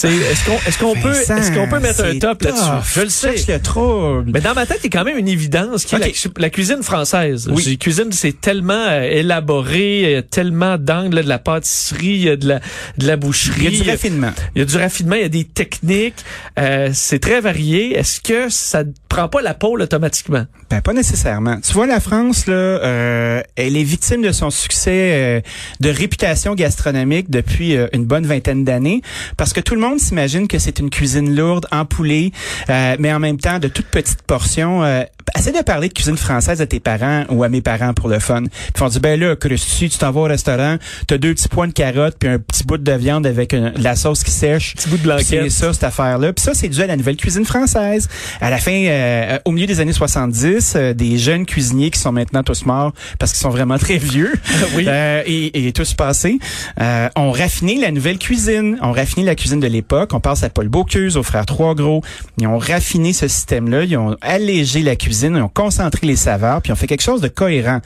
C'est, 0.00 0.08
est-ce 0.08 0.46
qu'on, 0.46 0.56
est-ce 0.66 0.78
qu'on 0.78 0.94
peut, 0.94 1.12
est-ce 1.12 1.52
qu'on 1.52 1.68
peut 1.68 1.78
mettre 1.78 2.02
un 2.02 2.18
top 2.18 2.40
là-dessus? 2.40 2.94
Je 2.94 3.00
le 3.02 3.08
sais. 3.10 3.36
Cherche 3.36 3.48
le 3.48 3.60
trouble. 3.60 4.30
Mais 4.32 4.40
dans 4.40 4.54
ma 4.54 4.64
tête, 4.64 4.78
il 4.82 4.84
y 4.84 4.96
a 4.96 4.98
quand 4.98 5.04
même 5.04 5.18
une 5.18 5.28
évidence 5.28 5.84
qui 5.84 5.94
est 5.94 5.98
la, 5.98 6.06
la 6.38 6.48
cuisine 6.48 6.82
française. 6.82 7.50
Oui. 7.52 7.62
La 7.68 7.76
cuisine, 7.76 8.10
c'est 8.10 8.40
tellement 8.40 8.72
euh, 8.72 9.02
élaboré, 9.02 10.02
il 10.04 10.10
y 10.12 10.14
a 10.14 10.22
tellement 10.22 10.78
d'angles, 10.78 11.22
de 11.22 11.28
la 11.28 11.38
pâtisserie, 11.38 12.06
il 12.06 12.22
y 12.22 12.28
a 12.30 12.36
de 12.36 12.48
la, 12.48 12.60
de 12.96 13.06
la 13.06 13.16
boucherie. 13.16 13.66
Il 13.66 13.76
y 13.76 13.80
a 13.80 13.84
du 13.84 13.90
raffinement. 13.90 14.30
Il 14.54 14.60
y 14.60 14.62
a 14.62 14.64
du 14.64 14.76
raffinement, 14.78 15.16
il 15.16 15.22
y 15.22 15.26
a 15.26 15.28
des 15.28 15.44
techniques. 15.44 16.24
Euh, 16.58 16.88
c'est 16.94 17.18
très 17.18 17.42
varié. 17.42 17.98
Est-ce 17.98 18.22
que 18.22 18.48
ça 18.48 18.84
prend 19.10 19.28
pas 19.28 19.42
la 19.42 19.52
pôle 19.52 19.82
automatiquement? 19.82 20.46
Ben, 20.70 20.80
pas 20.80 20.94
nécessairement. 20.94 21.60
Tu 21.60 21.74
vois, 21.74 21.86
la 21.86 22.00
France, 22.00 22.46
là, 22.46 22.54
euh, 22.54 23.42
elle 23.56 23.76
est 23.76 23.82
victime 23.82 24.22
de 24.22 24.32
son 24.32 24.48
succès 24.48 25.12
euh, 25.12 25.40
de 25.80 25.90
réputation 25.90 26.54
gastronomique 26.54 27.28
depuis 27.28 27.76
euh, 27.76 27.86
une 27.92 28.06
bonne 28.06 28.24
vingtaine 28.24 28.64
d'années, 28.64 29.02
parce 29.36 29.52
que 29.52 29.60
tout 29.60 29.74
le 29.74 29.80
monde 29.80 29.89
s'imagine 29.98 30.48
que 30.48 30.58
c'est 30.58 30.78
une 30.78 30.90
cuisine 30.90 31.34
lourde, 31.34 31.66
empoulée, 31.70 32.32
euh, 32.68 32.96
mais 32.98 33.12
en 33.12 33.18
même 33.18 33.38
temps 33.38 33.58
de 33.58 33.68
toutes 33.68 33.86
petites 33.86 34.22
portions. 34.22 34.82
Euh, 34.84 35.02
essaie 35.38 35.52
de 35.52 35.62
parler 35.62 35.88
de 35.88 35.92
cuisine 35.94 36.16
française 36.16 36.60
à 36.60 36.66
tes 36.66 36.80
parents 36.80 37.24
ou 37.30 37.42
à 37.44 37.48
mes 37.48 37.60
parents 37.60 37.94
pour 37.94 38.08
le 38.08 38.18
fun. 38.18 38.42
Puis 38.44 38.72
vont 38.76 38.88
dire, 38.88 39.00
ben 39.00 39.18
là, 39.20 39.36
Christy, 39.36 39.88
tu 39.88 39.98
t'en 39.98 40.10
vas 40.10 40.20
au 40.20 40.24
restaurant, 40.24 40.76
t'as 41.06 41.18
deux 41.18 41.34
petits 41.34 41.48
points 41.48 41.68
de 41.68 41.72
carottes 41.72 42.16
puis 42.18 42.28
un 42.28 42.38
petit 42.38 42.64
bout 42.64 42.78
de 42.78 42.92
viande 42.92 43.26
avec 43.26 43.52
une- 43.52 43.70
de 43.72 43.82
la 43.84 43.96
sauce 43.96 44.22
qui 44.24 44.30
sèche. 44.30 44.74
Petit 44.74 44.88
bout 44.88 44.96
de 44.98 45.02
blanquette. 45.02 45.26
C'est 45.28 45.50
ça, 45.50 45.72
cette 45.72 45.84
affaire-là. 45.84 46.32
Puis 46.32 46.44
ça, 46.44 46.52
c'est 46.54 46.68
dû 46.68 46.80
à 46.82 46.86
la 46.86 46.96
nouvelle 46.96 47.16
cuisine 47.16 47.44
française. 47.44 48.08
À 48.40 48.50
la 48.50 48.58
fin, 48.58 48.72
euh, 48.72 49.38
au 49.44 49.52
milieu 49.52 49.66
des 49.66 49.80
années 49.80 49.92
70, 49.92 50.74
euh, 50.76 50.94
des 50.94 51.18
jeunes 51.18 51.46
cuisiniers 51.46 51.90
qui 51.90 51.98
sont 52.00 52.12
maintenant 52.12 52.42
tous 52.42 52.64
morts 52.66 52.92
parce 53.18 53.32
qu'ils 53.32 53.40
sont 53.40 53.50
vraiment 53.50 53.78
très 53.78 53.96
vieux 53.98 54.32
Oui. 54.74 54.84
euh, 54.88 55.22
et, 55.26 55.66
et 55.68 55.72
tous 55.72 55.94
passés, 55.94 56.38
euh, 56.80 57.08
ont 57.16 57.30
raffiné 57.32 57.76
la 57.76 57.90
nouvelle 57.90 58.18
cuisine. 58.18 58.78
Ont 58.82 58.92
raffiné 58.92 59.24
la 59.26 59.34
cuisine 59.34 59.60
de 59.60 59.66
l'époque. 59.66 60.10
On 60.14 60.20
pense 60.20 60.42
à 60.42 60.50
Paul 60.50 60.68
Bocuse, 60.68 61.16
aux 61.16 61.22
frères 61.22 61.46
Trois 61.46 61.74
Gros. 61.74 62.02
Ils 62.38 62.46
ont 62.46 62.58
raffiné 62.58 63.12
ce 63.12 63.28
système-là. 63.28 63.84
Ils 63.84 63.96
ont 63.96 64.16
allégé 64.20 64.82
la 64.82 64.96
cuisine. 64.96 65.19
Ils 65.28 65.42
ont 65.42 65.48
concentré 65.48 66.06
les 66.06 66.16
saveurs. 66.16 66.62
Puis 66.62 66.70
ils 66.70 66.72
ont 66.72 66.76
fait 66.76 66.86
quelque 66.86 67.02
chose 67.02 67.20
de 67.20 67.28
cohérent. 67.28 67.80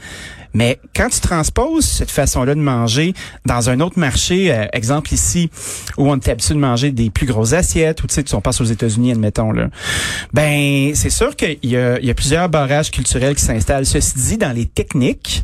Mais 0.55 0.79
quand 0.95 1.09
tu 1.09 1.19
transposes 1.19 1.83
cette 1.83 2.09
façon-là 2.09 2.55
de 2.55 2.61
manger 2.61 3.13
dans 3.45 3.69
un 3.69 3.81
autre 3.81 3.99
marché, 3.99 4.53
euh, 4.53 4.65
exemple 4.71 5.13
ici, 5.13 5.49
où 5.97 6.09
on 6.09 6.15
est 6.15 6.29
habitué 6.29 6.53
de 6.53 6.59
manger 6.59 6.91
des 6.91 7.09
plus 7.09 7.25
grosses 7.25 7.51
assiettes, 7.51 8.01
ou 8.03 8.07
tu 8.07 8.13
sais, 8.13 8.33
on 8.33 8.39
passe 8.39 8.61
aux 8.61 8.65
États-Unis, 8.65 9.11
admettons, 9.11 9.51
là, 9.51 9.67
ben 10.31 10.95
c'est 10.95 11.09
sûr 11.09 11.35
qu'il 11.35 11.57
y 11.63 11.75
a, 11.75 11.99
il 11.99 12.05
y 12.05 12.09
a 12.09 12.13
plusieurs 12.13 12.47
barrages 12.47 12.89
culturels 12.89 13.35
qui 13.35 13.43
s'installent. 13.43 13.85
Ceci 13.85 14.13
dit, 14.17 14.37
dans 14.37 14.55
les 14.55 14.65
techniques, 14.65 15.43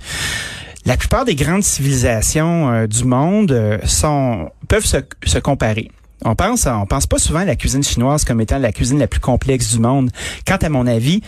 la 0.85 0.95
plupart 0.95 1.25
des 1.25 1.35
grandes 1.35 1.63
civilisations 1.63 2.71
euh, 2.71 2.88
du 2.88 3.03
monde 3.03 3.51
euh, 3.51 3.79
sont 3.83 4.49
peuvent 4.69 4.85
se, 4.85 4.97
se 5.25 5.39
comparer. 5.39 5.91
On 6.23 6.35
pense, 6.35 6.67
on 6.67 6.85
pense 6.85 7.07
pas 7.07 7.17
souvent 7.17 7.39
à 7.39 7.45
la 7.45 7.55
cuisine 7.55 7.83
chinoise 7.83 8.23
comme 8.23 8.41
étant 8.41 8.59
la 8.59 8.71
cuisine 8.71 8.99
la 8.99 9.07
plus 9.07 9.19
complexe 9.19 9.73
du 9.73 9.79
monde. 9.79 10.11
Quant 10.47 10.57
à 10.57 10.69
mon 10.69 10.85
avis, 10.85 11.21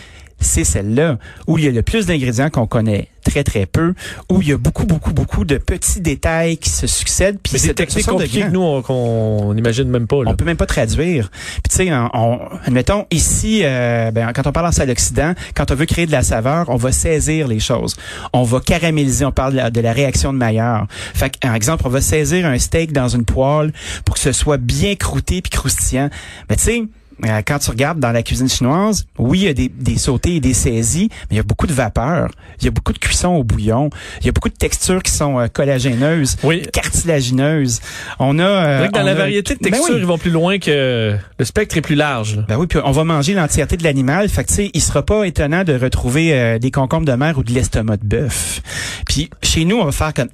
c'est 0.44 0.64
celle-là 0.64 1.18
où 1.46 1.58
il 1.58 1.64
y 1.64 1.68
a 1.68 1.70
le 1.70 1.82
plus 1.82 2.06
d'ingrédients 2.06 2.50
qu'on 2.50 2.66
connaît 2.66 3.08
très 3.24 3.42
très 3.42 3.64
peu, 3.64 3.94
où 4.30 4.42
il 4.42 4.48
y 4.48 4.52
a 4.52 4.58
beaucoup 4.58 4.84
beaucoup 4.84 5.12
beaucoup 5.14 5.46
de 5.46 5.56
petits 5.56 6.00
détails 6.02 6.58
qui 6.58 6.68
se 6.68 6.86
succèdent. 6.86 7.38
Puis 7.42 7.58
c'est 7.58 7.68
des 7.68 7.74
techniques 7.74 8.06
compliquées 8.06 8.42
que 8.42 8.50
nous, 8.50 8.60
on, 8.60 8.82
qu'on 8.82 9.54
n'imagine 9.54 9.88
même 9.88 10.06
pas. 10.06 10.22
Là. 10.22 10.30
On 10.30 10.34
peut 10.36 10.44
même 10.44 10.58
pas 10.58 10.66
traduire. 10.66 11.30
Puis 11.30 11.62
tu 11.70 11.76
sais, 11.76 11.92
on, 11.92 12.10
on- 12.12 12.38
admettons 12.66 13.06
ici, 13.10 13.62
euh, 13.64 14.10
ben, 14.10 14.30
quand 14.34 14.46
on 14.46 14.52
parle 14.52 14.66
en 14.66 14.72
salle 14.72 14.88
d'Occident, 14.88 15.32
quand 15.54 15.70
on 15.70 15.74
veut 15.74 15.86
créer 15.86 16.04
de 16.06 16.12
la 16.12 16.22
saveur, 16.22 16.66
on 16.68 16.76
va 16.76 16.92
saisir 16.92 17.48
les 17.48 17.60
choses. 17.60 17.96
On 18.34 18.42
va 18.42 18.60
caraméliser. 18.60 19.24
On 19.24 19.32
parle 19.32 19.52
de 19.52 19.56
la, 19.56 19.70
de 19.70 19.80
la 19.80 19.92
réaction 19.94 20.32
de 20.34 20.38
Maillard. 20.38 20.86
Fait 20.90 21.30
que, 21.30 21.38
par 21.38 21.54
exemple, 21.54 21.84
on 21.86 21.90
va 21.90 22.02
saisir 22.02 22.44
un 22.46 22.58
steak 22.58 22.92
dans 22.92 23.08
une 23.08 23.24
poêle 23.24 23.72
pour 24.04 24.16
que 24.16 24.20
ce 24.20 24.32
soit 24.32 24.58
bien 24.58 24.96
croûté 24.96 25.40
puis 25.40 25.50
croustillant. 25.50 26.10
Mais 26.50 26.56
tu 26.56 26.62
sais. 26.64 26.82
Euh, 27.26 27.42
Quand 27.46 27.58
tu 27.58 27.70
regardes 27.70 28.00
dans 28.00 28.12
la 28.12 28.22
cuisine 28.22 28.48
chinoise, 28.48 29.06
oui, 29.18 29.40
il 29.40 29.44
y 29.44 29.48
a 29.48 29.54
des, 29.54 29.68
des 29.68 29.98
sautés 29.98 30.36
et 30.36 30.40
des 30.40 30.54
saisies, 30.54 31.08
mais 31.30 31.32
il 31.32 31.36
y 31.36 31.40
a 31.40 31.44
beaucoup 31.44 31.66
de 31.66 31.72
vapeur. 31.72 32.30
Il 32.60 32.64
y 32.64 32.68
a 32.68 32.70
beaucoup 32.70 32.92
de 32.92 32.98
cuisson 32.98 33.28
au 33.28 33.44
bouillon. 33.44 33.90
Il 34.20 34.26
y 34.26 34.28
a 34.28 34.32
beaucoup 34.32 34.48
de 34.48 34.54
textures 34.54 35.02
qui 35.02 35.12
sont 35.12 35.38
euh, 35.38 35.46
collagéneuses, 35.48 36.36
Oui. 36.42 36.62
cartilagineuses. 36.72 37.80
On 38.18 38.38
a... 38.38 38.42
euh, 38.42 38.64
C'est 38.64 38.78
vrai 38.78 38.88
que 38.88 38.92
dans 38.94 39.00
on 39.00 39.04
la 39.04 39.12
a- 39.12 39.14
variété 39.14 39.54
de 39.54 39.60
Ben 39.60 39.70
textures, 39.70 39.94
oui. 39.94 40.00
ils 40.00 40.06
vont 40.06 40.18
plus 40.18 40.30
loin 40.30 40.58
que 40.58 41.16
le 41.38 41.44
spectre 41.44 41.76
est 41.76 41.80
plus 41.82 41.94
large. 41.94 42.36
là. 42.36 42.42
Ben 42.48 42.56
oui, 42.56 42.66
puis 42.66 42.78
on 42.84 42.90
va 42.92 43.04
manger 43.04 43.34
l'entièreté 43.34 43.76
de 43.76 43.84
l'animal. 43.84 44.28
Fait 44.28 44.42
que 44.44 44.48
tu 44.48 44.54
sais, 44.54 44.70
il 44.74 44.80
sera 44.82 45.02
pas 45.04 45.24
étonnant 45.24 45.64
de 45.64 45.74
retrouver 45.74 46.32
euh, 46.34 46.58
des 46.58 46.70
concombres 46.70 47.06
de 47.06 47.12
mer 47.12 47.38
ou 47.38 47.42
de 47.44 47.52
l'estomac 47.52 47.96
de 47.98 48.06
bœuf. 48.06 48.60
Puis 49.08 49.30
chez 49.42 49.64
nous, 49.64 49.76
on 49.78 49.84
va 49.84 49.92
faire 49.92 50.14
comme! 50.14 50.28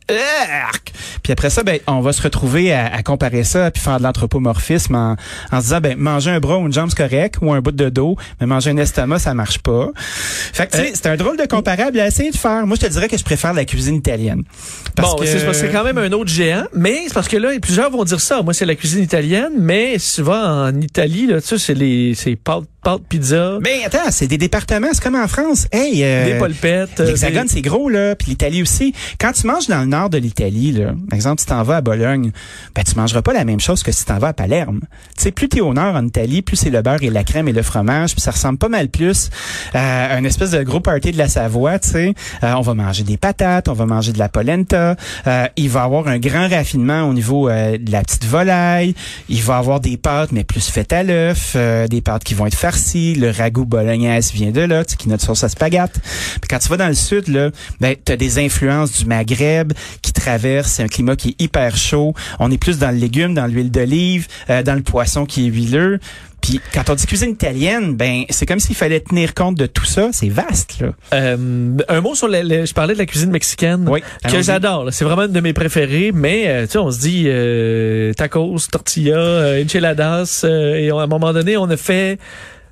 Puis 1.30 1.34
après 1.34 1.50
ça, 1.50 1.62
ben 1.62 1.78
on 1.86 2.00
va 2.00 2.12
se 2.12 2.22
retrouver 2.22 2.72
à, 2.72 2.86
à 2.92 3.04
comparer 3.04 3.44
ça 3.44 3.70
puis 3.70 3.80
faire 3.80 3.98
de 3.98 4.02
l'anthropomorphisme 4.02 4.96
en, 4.96 5.16
en 5.52 5.58
se 5.60 5.66
disant 5.66 5.80
ben 5.80 5.96
manger 5.96 6.32
un 6.32 6.40
bras 6.40 6.58
ou 6.58 6.66
une 6.66 6.72
jambe 6.72 6.90
c'est 6.90 6.96
correct 6.96 7.36
ou 7.40 7.52
un 7.52 7.60
bout 7.60 7.70
de 7.70 7.88
dos, 7.88 8.16
mais 8.40 8.46
manger 8.48 8.70
un 8.72 8.76
estomac 8.78 9.20
ça 9.20 9.32
marche 9.32 9.58
pas. 9.60 9.90
Fait 9.94 10.66
que 10.66 10.72
tu 10.72 10.78
sais, 10.78 10.88
Euh, 10.88 10.90
c'est 10.94 11.06
un 11.06 11.16
drôle 11.16 11.36
de 11.36 11.44
comparable 11.46 12.00
à 12.00 12.08
essayer 12.08 12.32
de 12.32 12.36
faire. 12.36 12.66
Moi, 12.66 12.76
je 12.80 12.84
te 12.86 12.90
dirais 12.92 13.06
que 13.08 13.16
je 13.16 13.22
préfère 13.22 13.52
la 13.52 13.64
cuisine 13.64 13.94
italienne. 13.94 14.42
Parce 14.96 15.12
bon, 15.12 15.18
que- 15.18 15.26
c'est 15.26 15.44
parce 15.44 15.62
que 15.62 15.68
quand 15.68 15.84
même 15.84 15.98
un 15.98 16.10
autre 16.10 16.30
géant, 16.32 16.64
mais 16.74 17.02
c'est 17.06 17.14
parce 17.14 17.28
que 17.28 17.36
là, 17.36 17.50
plusieurs 17.62 17.90
vont 17.92 18.02
dire 18.02 18.20
ça. 18.20 18.42
Moi, 18.42 18.52
c'est 18.52 18.66
la 18.66 18.74
cuisine 18.74 19.04
italienne, 19.04 19.52
mais 19.56 19.98
vas 20.18 20.64
en 20.66 20.80
Italie, 20.80 21.28
là, 21.28 21.40
tu 21.40 21.46
sais, 21.46 21.58
c'est 21.58 21.74
les, 21.74 22.14
c'est 22.16 22.34
pâtes 22.34 22.64
pâte 22.82 23.02
pizza, 23.08 23.58
Mais 23.62 23.84
attends, 23.84 24.10
c'est 24.10 24.26
des 24.26 24.38
départements, 24.38 24.88
c'est 24.92 25.02
comme 25.02 25.14
en 25.16 25.28
France. 25.28 25.66
Hey, 25.72 26.02
euh, 26.02 26.32
des 26.32 26.38
polpettes. 26.38 27.00
euh, 27.00 27.06
L'Hexagone, 27.06 27.42
des- 27.44 27.48
c'est 27.48 27.60
gros, 27.62 27.88
là. 27.88 28.14
Puis 28.16 28.28
l'Italie 28.30 28.62
aussi. 28.62 28.94
Quand 29.18 29.32
tu 29.32 29.46
manges 29.46 29.66
dans 29.68 29.80
le 29.80 29.86
nord 29.86 30.10
de 30.10 30.18
l'Italie, 30.18 30.72
là, 30.72 30.92
par 31.08 31.16
exemple, 31.16 31.40
si 31.40 31.46
tu 31.46 31.50
t'en 31.52 31.62
vas 31.62 31.76
à 31.76 31.80
Bologne, 31.80 32.32
ben, 32.74 32.82
tu 32.84 32.94
mangeras 32.96 33.22
pas 33.22 33.32
la 33.32 33.44
même 33.44 33.60
chose 33.60 33.82
que 33.82 33.92
si 33.92 34.00
tu 34.00 34.04
t'en 34.06 34.18
vas 34.18 34.28
à 34.28 34.32
Palerme. 34.32 34.80
Tu 35.16 35.22
sais, 35.24 35.30
plus 35.30 35.48
t'es 35.48 35.60
au 35.60 35.74
nord 35.74 35.94
en 35.94 36.06
Italie, 36.06 36.42
plus 36.42 36.56
c'est 36.56 36.70
le 36.70 36.82
beurre 36.82 37.02
et 37.02 37.10
la 37.10 37.24
crème 37.24 37.48
et 37.48 37.52
le 37.52 37.62
fromage, 37.62 38.12
puis 38.12 38.20
ça 38.20 38.30
ressemble 38.30 38.58
pas 38.58 38.68
mal 38.68 38.88
plus 38.88 39.30
à 39.74 40.14
un 40.14 40.24
espèce 40.24 40.50
de 40.52 40.62
gros 40.62 40.80
party 40.80 41.12
de 41.12 41.18
la 41.18 41.28
Savoie, 41.28 41.78
tu 41.78 41.88
sais. 41.90 42.14
Euh, 42.42 42.54
on 42.54 42.60
va 42.62 42.74
manger 42.74 43.02
des 43.02 43.16
patates, 43.16 43.68
on 43.68 43.72
va 43.74 43.86
manger 43.86 44.12
de 44.12 44.18
la 44.18 44.28
polenta. 44.28 44.96
Euh, 45.26 45.46
il 45.56 45.68
va 45.68 45.82
avoir 45.82 46.08
un 46.08 46.18
grand 46.18 46.48
raffinement 46.48 47.02
au 47.02 47.12
niveau 47.12 47.48
euh, 47.48 47.76
de 47.78 47.90
la 47.92 48.02
petite 48.02 48.24
volaille. 48.24 48.94
Il 49.28 49.42
va 49.42 49.58
avoir 49.58 49.80
des 49.80 49.96
pâtes, 49.96 50.32
mais 50.32 50.44
plus 50.44 50.68
faites 50.70 50.92
à 50.92 51.02
l'œuf, 51.02 51.52
euh, 51.56 51.86
des 51.86 52.00
pâtes 52.00 52.24
qui 52.24 52.34
vont 52.34 52.46
être 52.46 52.54
Le 53.16 53.30
ragoût 53.30 53.64
bolognaise 53.66 54.32
vient 54.32 54.50
de 54.50 54.60
là, 54.60 54.84
tu 54.84 54.92
sais, 54.92 54.96
qui 54.96 55.08
est 55.08 55.10
notre 55.10 55.24
sauce 55.24 55.44
à 55.44 55.48
spaghetti. 55.48 56.00
Puis 56.00 56.48
quand 56.48 56.58
tu 56.58 56.68
vas 56.68 56.76
dans 56.76 56.88
le 56.88 56.94
sud, 56.94 57.28
là, 57.28 57.50
ben, 57.80 57.94
tu 58.04 58.12
as 58.12 58.16
des 58.16 58.38
influences 58.38 58.92
du 58.98 59.04
Maghreb 59.06 59.72
qui 60.02 60.12
traversent 60.12 60.80
un 60.80 60.88
climat 60.88 61.16
qui 61.16 61.30
est 61.30 61.42
hyper 61.42 61.76
chaud. 61.76 62.14
On 62.38 62.50
est 62.50 62.58
plus 62.58 62.78
dans 62.78 62.90
le 62.90 62.96
légume, 62.98 63.34
dans 63.34 63.46
l'huile 63.46 63.70
d'olive, 63.70 64.26
euh, 64.50 64.62
dans 64.62 64.74
le 64.74 64.82
poisson 64.82 65.26
qui 65.26 65.46
est 65.46 65.50
huileux. 65.50 65.98
Puis 66.40 66.58
quand 66.72 66.88
on 66.88 66.94
dit 66.94 67.04
cuisine 67.04 67.30
italienne, 67.32 67.96
ben 67.96 68.22
c'est 68.30 68.46
comme 68.46 68.60
s'il 68.60 68.74
fallait 68.74 69.00
tenir 69.00 69.34
compte 69.34 69.56
de 69.56 69.66
tout 69.66 69.84
ça. 69.84 70.08
C'est 70.12 70.30
vaste, 70.30 70.80
là. 70.80 70.88
Euh, 71.12 71.76
un 71.88 72.00
mot 72.00 72.14
sur 72.14 72.28
le, 72.28 72.40
le- 72.40 72.64
je 72.64 72.72
parlais 72.72 72.94
de 72.94 72.98
la 72.98 73.04
cuisine 73.04 73.30
mexicaine 73.30 73.86
Oui, 73.86 74.00
que 74.26 74.40
j'adore. 74.40 74.88
C'est 74.90 75.04
vraiment 75.04 75.24
une 75.26 75.32
de 75.32 75.40
mes 75.40 75.52
préférées, 75.52 76.12
mais 76.14 76.44
euh, 76.48 76.64
tu 76.64 76.72
sais, 76.72 76.78
on 76.78 76.90
se 76.90 77.00
dit 77.00 77.24
euh, 77.26 78.14
tacos, 78.14 78.56
tortilla, 78.72 79.16
euh, 79.18 79.62
enchiladas, 79.64 80.40
euh, 80.44 80.76
et 80.76 80.90
on- 80.92 80.98
à 80.98 81.02
un 81.04 81.06
moment 81.08 81.34
donné, 81.34 81.58
on 81.58 81.68
a 81.68 81.76
fait 81.76 82.18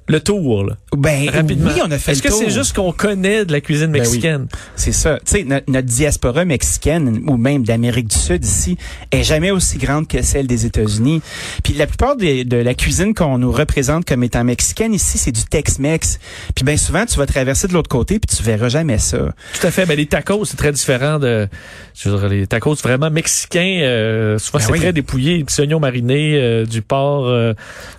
le 0.08 0.20
tour. 0.20 0.64
Là, 0.64 0.74
Ben 0.96 1.28
rapidement. 1.30 1.70
oui, 1.74 1.80
on 1.86 1.90
a 1.90 1.98
fait 1.98 2.12
Est-ce 2.12 2.22
que 2.22 2.30
c'est 2.32 2.50
juste 2.50 2.74
qu'on 2.74 2.92
connaît 2.92 3.44
de 3.44 3.52
la 3.52 3.60
cuisine 3.60 3.86
Ben 3.92 4.00
oui. 4.00 4.06
mexicaine? 4.08 4.46
C'est 4.76 4.92
ça. 4.92 5.18
Tu 5.24 5.32
sais, 5.32 5.44
no- 5.44 5.60
notre 5.68 5.86
diaspora 5.86 6.44
mexicaine 6.44 7.20
ou 7.26 7.36
même 7.36 7.62
d'Amérique 7.64 8.08
du 8.08 8.16
Sud 8.16 8.44
ici 8.44 8.76
est 9.12 9.22
jamais 9.22 9.50
aussi 9.50 9.78
grande 9.78 10.08
que 10.08 10.22
celle 10.22 10.46
des 10.46 10.66
États-Unis. 10.66 11.20
Puis 11.62 11.74
la 11.74 11.86
plupart 11.86 12.16
des- 12.16 12.44
de 12.44 12.56
la 12.56 12.74
cuisine 12.74 13.14
qu'on 13.14 13.38
nous 13.38 13.52
représente 13.52 14.04
comme 14.04 14.22
étant 14.24 14.44
mexicaine 14.44 14.94
ici, 14.94 15.18
c'est 15.18 15.32
du 15.32 15.44
Tex-Mex. 15.44 16.18
Puis 16.54 16.64
bien 16.64 16.76
souvent, 16.76 17.04
tu 17.06 17.16
vas 17.18 17.26
traverser 17.26 17.68
de 17.68 17.74
l'autre 17.74 17.88
côté 17.90 18.18
puis 18.18 18.34
tu 18.36 18.42
verras 18.42 18.68
jamais 18.68 18.98
ça. 18.98 19.18
Tout 19.60 19.66
à 19.66 19.70
fait. 19.70 19.86
Ben, 19.86 19.96
les 19.96 20.06
tacos, 20.06 20.44
c'est 20.46 20.56
très 20.56 20.72
différent 20.72 21.18
de 21.18 21.48
je 21.94 22.08
veux 22.08 22.18
dire, 22.18 22.28
les 22.28 22.46
tacos 22.46 22.74
vraiment 22.82 23.10
mexicains. 23.10 23.80
euh, 23.82 24.38
souvent, 24.38 24.58
Ben 24.58 24.64
c'est 24.66 24.72
oui. 24.72 24.78
très 24.80 24.92
dépouillé, 24.92 25.38
des 25.38 25.44
petits 25.44 25.60
oignons 25.60 25.80
marinés, 25.80 26.34
euh, 26.36 26.64
du 26.64 26.80
porc, 26.82 27.26
euh, 27.26 27.52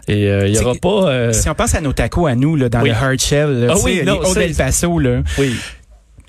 et 0.08 0.28
euh, 0.30 0.48
il 0.48 0.56
y 0.56 0.60
aura 0.60 0.74
pas. 0.76 1.10
euh, 1.10 1.34
Si 1.34 1.50
on 1.50 1.56
pense 1.56 1.76
à 1.76 1.82
nos 1.82 1.94
tacos 2.00 2.28
à 2.28 2.36
nous 2.36 2.56
là, 2.56 2.70
dans 2.70 2.82
Oui. 2.82 2.90
le 2.90 2.96
hard 2.96 3.20
shell, 3.20 3.50
là, 3.66 3.74
Ah 3.76 3.80
oui, 3.84 3.96
les 3.96 4.04
non, 4.04 4.24
ça, 4.24 4.40
del 4.40 4.56
Paso, 4.56 5.00
là, 5.00 5.22
oui. 5.38 5.56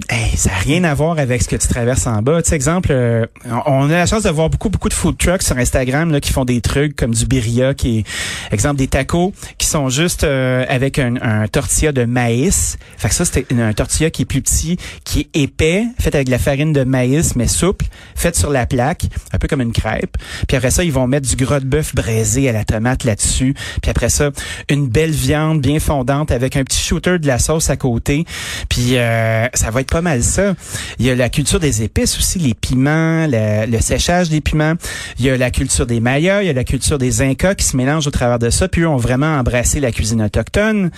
Hey, 0.08 0.36
ça 0.36 0.50
n'a 0.50 0.56
rien 0.58 0.84
à 0.84 0.94
voir 0.94 1.18
avec 1.18 1.42
ce 1.42 1.48
que 1.48 1.56
tu 1.56 1.68
traverses 1.68 2.06
en 2.06 2.22
bas. 2.22 2.42
Tu 2.42 2.50
sais, 2.50 2.56
exemple, 2.56 2.90
euh, 2.90 3.26
on 3.66 3.90
a 3.90 3.92
la 3.92 4.06
chance 4.06 4.22
de 4.22 4.30
voir 4.30 4.50
beaucoup, 4.50 4.70
beaucoup 4.70 4.88
de 4.88 4.94
food 4.94 5.18
trucks 5.18 5.42
sur 5.42 5.56
Instagram 5.56 6.10
là, 6.10 6.20
qui 6.20 6.32
font 6.32 6.44
des 6.44 6.60
trucs 6.60 6.96
comme 6.96 7.12
du 7.12 7.26
birria, 7.26 7.74
qui 7.74 7.98
est, 7.98 8.04
exemple, 8.52 8.76
des 8.76 8.88
tacos 8.88 9.32
qui 9.58 9.66
sont 9.66 9.88
juste 9.88 10.24
euh, 10.24 10.64
avec 10.68 10.98
un, 10.98 11.46
tortilla 11.50 11.92
de 11.92 12.04
maïs. 12.04 12.78
Fait 12.96 13.08
que 13.08 13.14
ça, 13.14 13.24
c'est 13.24 13.52
un 13.52 13.72
tortilla 13.72 14.10
qui 14.10 14.22
est 14.22 14.26
plus 14.26 14.42
petit, 14.42 14.78
qui 15.04 15.20
est 15.20 15.40
épais, 15.42 15.84
fait 15.98 16.14
avec 16.14 16.26
de 16.26 16.32
la 16.32 16.38
farine 16.38 16.72
de 16.72 16.84
maïs, 16.84 17.36
mais 17.36 17.46
souple, 17.46 17.86
faite 18.14 18.36
sur 18.36 18.50
la 18.50 18.66
plaque, 18.66 19.04
un 19.32 19.38
peu 19.38 19.48
comme 19.48 19.60
une 19.60 19.72
crêpe. 19.72 20.16
Puis 20.48 20.56
après 20.56 20.70
ça, 20.70 20.84
ils 20.84 20.92
vont 20.92 21.06
mettre 21.06 21.28
du 21.28 21.36
gras 21.36 21.60
de 21.60 21.66
bœuf 21.66 21.94
braisé 21.94 22.48
à 22.48 22.52
la 22.52 22.64
tomate 22.64 23.04
là-dessus. 23.04 23.54
Puis 23.82 23.90
après 23.90 24.08
ça, 24.08 24.30
une 24.68 24.88
belle 24.88 25.10
viande 25.10 25.60
bien 25.60 25.80
fondante 25.80 26.30
avec 26.30 26.56
un 26.56 26.64
petit 26.64 26.80
shooter 26.80 27.18
de 27.18 27.26
la 27.26 27.38
sauce 27.38 27.70
à 27.70 27.76
côté. 27.76 28.24
Puis 28.68 28.96
euh, 28.96 29.46
ça 29.54 29.70
va 29.70 29.80
être 29.80 29.89
pas 29.90 30.00
mal 30.00 30.22
ça. 30.22 30.54
Il 30.98 31.06
y 31.06 31.10
a 31.10 31.14
la 31.14 31.28
culture 31.28 31.60
des 31.60 31.82
épices 31.82 32.16
aussi, 32.16 32.38
les 32.38 32.54
piments, 32.54 33.26
le 33.28 33.80
séchage 33.80 34.30
des 34.30 34.40
piments. 34.40 34.74
Il 35.18 35.26
y 35.26 35.30
a 35.30 35.36
la 35.36 35.50
culture 35.50 35.86
des 35.86 36.00
Mayas, 36.00 36.42
il 36.42 36.46
y 36.46 36.50
a 36.50 36.54
la 36.54 36.64
culture 36.64 36.96
des 36.96 37.20
Incas 37.20 37.54
qui 37.54 37.64
se 37.64 37.76
mélangent 37.76 38.06
au 38.06 38.10
travers 38.10 38.38
de 38.38 38.50
ça. 38.50 38.68
Puis 38.68 38.82
eux 38.82 38.88
ont 38.88 38.96
vraiment 38.96 39.36
embrassé 39.38 39.80
la 39.80 39.92
cuisine 39.92 40.22
autochtone. 40.22 40.90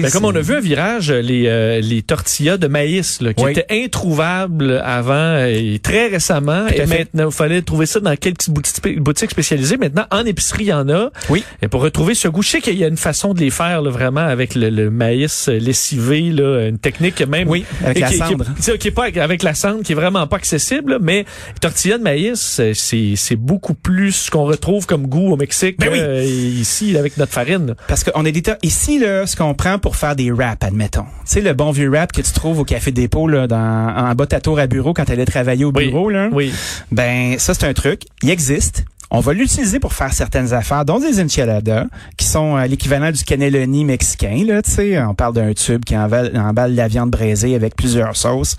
Ben, 0.00 0.10
comme 0.10 0.24
on 0.24 0.34
a 0.34 0.40
vu 0.40 0.54
un 0.54 0.60
virage, 0.60 1.10
les, 1.10 1.46
euh, 1.46 1.80
les 1.80 2.02
tortillas 2.02 2.56
de 2.56 2.66
maïs 2.66 3.20
là, 3.20 3.34
qui 3.34 3.44
Oui. 3.44 3.50
étaient 3.52 3.66
introuvables 3.84 4.80
avant 4.84 5.12
euh, 5.14 5.46
et 5.46 5.78
très 5.78 6.08
récemment. 6.08 6.66
Et 6.68 6.72
fait. 6.72 6.86
maintenant, 6.86 7.28
il 7.30 7.34
fallait 7.34 7.62
trouver 7.62 7.86
ça 7.86 8.00
dans 8.00 8.14
quelques 8.16 8.38
petites 8.48 8.98
boutiques, 8.98 9.30
spécialisées. 9.30 9.76
Maintenant, 9.76 10.06
en 10.10 10.24
épicerie, 10.24 10.64
il 10.64 10.68
y 10.68 10.72
en 10.72 10.88
a. 10.88 11.10
Oui. 11.28 11.44
Et 11.62 11.68
pour 11.68 11.82
retrouver 11.82 12.14
ce 12.14 12.28
goût, 12.28 12.42
je 12.42 12.48
sais 12.48 12.60
qu'il 12.60 12.76
y 12.78 12.84
a 12.84 12.88
une 12.88 12.96
façon 12.96 13.34
de 13.34 13.40
les 13.40 13.50
faire 13.50 13.82
là, 13.82 13.90
vraiment 13.90 14.20
avec 14.20 14.54
le, 14.54 14.70
le 14.70 14.90
maïs 14.90 15.48
euh, 15.48 15.58
lessivé, 15.58 16.20
là, 16.30 16.66
une 16.68 16.78
technique 16.78 17.20
même. 17.26 17.48
Oui, 17.48 17.64
avec 17.84 18.00
la 18.00 18.06
qui, 18.08 18.12
qui- 18.14 18.18
cendre. 18.18 18.44
sais, 18.60 18.78
qui 18.78 18.88
est 18.88 18.92
pas 18.92 19.04
avec 19.16 19.42
la 19.42 19.54
cendre, 19.54 19.82
qui 19.82 19.92
est 19.92 19.96
vraiment 19.96 20.26
pas 20.26 20.36
accessible, 20.36 20.92
là, 20.92 20.98
mais 21.00 21.24
tortilla 21.60 21.98
de 21.98 22.02
maïs, 22.02 22.58
euh, 22.60 22.72
c'est 22.74 23.36
beaucoup 23.36 23.74
plus 23.74 24.12
ce 24.12 24.30
qu'on 24.30 24.44
retrouve 24.44 24.86
comme 24.86 25.06
goût 25.06 25.32
au 25.32 25.36
Mexique 25.36 25.76
Ben 25.78 25.88
oui. 25.92 25.98
euh, 26.00 26.24
ici 26.24 26.96
avec 26.96 27.16
notre 27.16 27.32
farine. 27.32 27.74
Parce 27.88 28.04
qu'on 28.04 28.24
est 28.24 28.32
ici 28.62 28.98
là, 28.98 29.26
ce 29.26 29.36
qu'on 29.36 29.54
prend 29.54 29.78
pour 29.82 29.96
faire 29.96 30.16
des 30.16 30.30
wraps, 30.30 30.64
admettons. 30.64 31.02
Tu 31.02 31.08
sais 31.26 31.40
le 31.42 31.52
bon 31.52 31.70
vieux 31.72 31.90
wrap 31.90 32.10
que 32.12 32.22
tu 32.22 32.32
trouves 32.32 32.60
au 32.60 32.64
café 32.64 32.90
dépôt 32.92 33.28
là, 33.28 33.46
dans 33.46 33.56
en 33.58 34.14
bas 34.14 34.24
de 34.24 34.30
ta 34.30 34.40
tour 34.40 34.58
à 34.58 34.66
bureau 34.66 34.94
quand 34.94 35.04
tu 35.04 35.12
allais 35.12 35.26
travailler 35.26 35.66
au 35.66 35.72
Oui. 35.74 35.88
bureau 35.88 36.08
là. 36.08 36.28
Oui. 36.32 36.52
Ben 36.90 37.38
ça 37.38 37.52
c'est 37.52 37.66
un 37.66 37.74
truc, 37.74 38.02
il 38.22 38.30
existe. 38.30 38.84
On 39.14 39.20
va 39.20 39.34
l'utiliser 39.34 39.78
pour 39.78 39.92
faire 39.92 40.10
certaines 40.14 40.54
affaires, 40.54 40.86
dont 40.86 40.98
des 40.98 41.20
enchiladas, 41.22 41.84
qui 42.16 42.24
sont 42.24 42.56
euh, 42.56 42.64
l'équivalent 42.66 43.10
du 43.10 43.22
cannelloni 43.24 43.84
mexicain. 43.84 44.42
Là, 44.46 44.62
tu 44.62 44.70
sais, 44.70 45.02
on 45.02 45.12
parle 45.14 45.34
d'un 45.34 45.52
tube 45.52 45.84
qui 45.84 45.94
emballe, 45.94 46.32
emballe 46.34 46.74
la 46.74 46.88
viande 46.88 47.10
braisée 47.10 47.54
avec 47.54 47.76
plusieurs 47.76 48.16
sauces. 48.16 48.56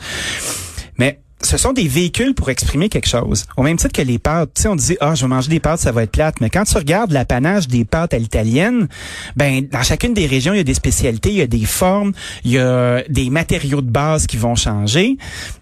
Ce 1.43 1.57
sont 1.57 1.73
des 1.73 1.87
véhicules 1.87 2.33
pour 2.33 2.49
exprimer 2.49 2.87
quelque 2.87 3.07
chose. 3.07 3.45
Au 3.57 3.63
même 3.63 3.77
titre 3.77 3.93
que 3.93 4.01
les 4.01 4.17
pâtes. 4.17 4.51
Tu 4.55 4.63
sais, 4.63 4.67
on 4.69 4.75
dit, 4.75 4.97
ah, 5.01 5.13
je 5.13 5.23
vais 5.23 5.27
manger 5.27 5.49
des 5.49 5.59
pâtes, 5.59 5.79
ça 5.79 5.91
va 5.91 6.03
être 6.03 6.11
plate. 6.11 6.35
Mais 6.39 6.49
quand 6.49 6.63
tu 6.63 6.77
regardes 6.77 7.11
l'apanage 7.11 7.67
des 7.67 7.83
pâtes 7.83 8.13
à 8.13 8.17
l'italienne, 8.17 8.87
ben, 9.35 9.67
dans 9.69 9.83
chacune 9.83 10.13
des 10.13 10.25
régions, 10.25 10.53
il 10.53 10.57
y 10.57 10.61
a 10.61 10.63
des 10.63 10.73
spécialités, 10.73 11.29
il 11.29 11.35
y 11.35 11.41
a 11.41 11.47
des 11.47 11.65
formes, 11.65 12.13
il 12.45 12.51
y 12.51 12.59
a 12.59 13.03
des 13.09 13.29
matériaux 13.29 13.81
de 13.81 13.91
base 13.91 14.25
qui 14.25 14.37
vont 14.37 14.55
changer, 14.55 15.17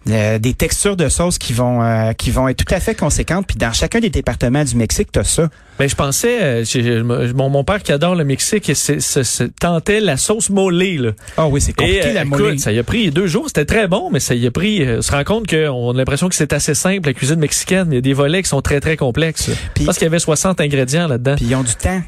euh, 0.10 0.38
des 0.38 0.54
textures 0.54 0.96
de 0.96 1.10
sauce 1.10 1.40
qui 1.40 1.54
vont, 1.54 1.82
euh, 1.82 2.14
qui 2.14 2.30
vont 2.30 2.48
être 2.48 2.64
tout 2.64 2.74
à 2.74 2.80
fait 2.80 2.96
conséquentes. 2.96 3.48
Puis 3.48 3.58
dans 3.58 3.74
chacun 3.74 4.00
des 4.00 4.10
départements 4.10 4.64
du 4.64 4.76
Mexique, 4.76 5.12
tu 5.12 5.20
as 5.20 5.24
ça. 5.24 5.50
Ben, 5.82 5.90
je 5.90 5.96
pensais, 5.96 6.64
euh, 6.64 7.34
mon, 7.34 7.50
mon 7.50 7.64
père 7.64 7.82
qui 7.82 7.92
adore 7.92 8.14
le 8.14 8.24
Mexique, 8.24 8.72
se 8.76 9.44
tentait 9.60 10.00
la 10.00 10.16
sauce 10.16 10.52
molée. 10.52 11.00
Là. 11.00 11.14
Ah 11.38 11.48
oui, 11.48 11.60
c'est 11.60 11.74
compliqué, 11.74 12.08
Et 12.10 12.14
la 12.14 12.22
écoute, 12.22 12.40
mollée. 12.40 12.58
ça 12.60 12.72
y 12.72 12.78
a 12.78 12.84
pris 12.84 13.10
deux 13.10 13.26
jours, 13.26 13.46
c'était 13.48 13.66
très 13.66 13.88
bon, 13.88 14.12
mais 14.12 14.20
ça 14.20 14.36
y 14.36 14.46
a 14.46 14.52
pris. 14.52 14.84
euh, 14.84 15.00
on 15.00 15.02
se 15.02 15.12
rend 15.12 15.24
compte 15.24 15.48
qu'on 15.50 15.90
a 15.90 15.98
l'impression 15.98 16.30
que 16.30 16.36
c'est 16.36 16.54
assez 16.54 16.76
simple, 16.76 17.08
la 17.08 17.16
cuisine 17.16 17.40
mexicaine, 17.40 17.88
il 17.90 17.96
y 17.96 17.98
a 17.98 18.02
des 18.02 18.14
volets 18.14 18.44
qui 18.44 18.50
sont 18.50 18.62
très, 18.62 18.80
très 18.80 18.96
complexes. 18.96 19.50
Je 19.76 19.84
pense 19.84 19.96
qu'il 19.98 20.06
y 20.06 20.08
avait 20.08 20.20
60 20.20 20.62
ingrédients 20.62 21.08
là-dedans. 21.08 21.34
Puis 21.36 21.46
ils 21.50 21.56
ont 21.56 21.64
du 21.64 21.74
temps. 21.74 22.00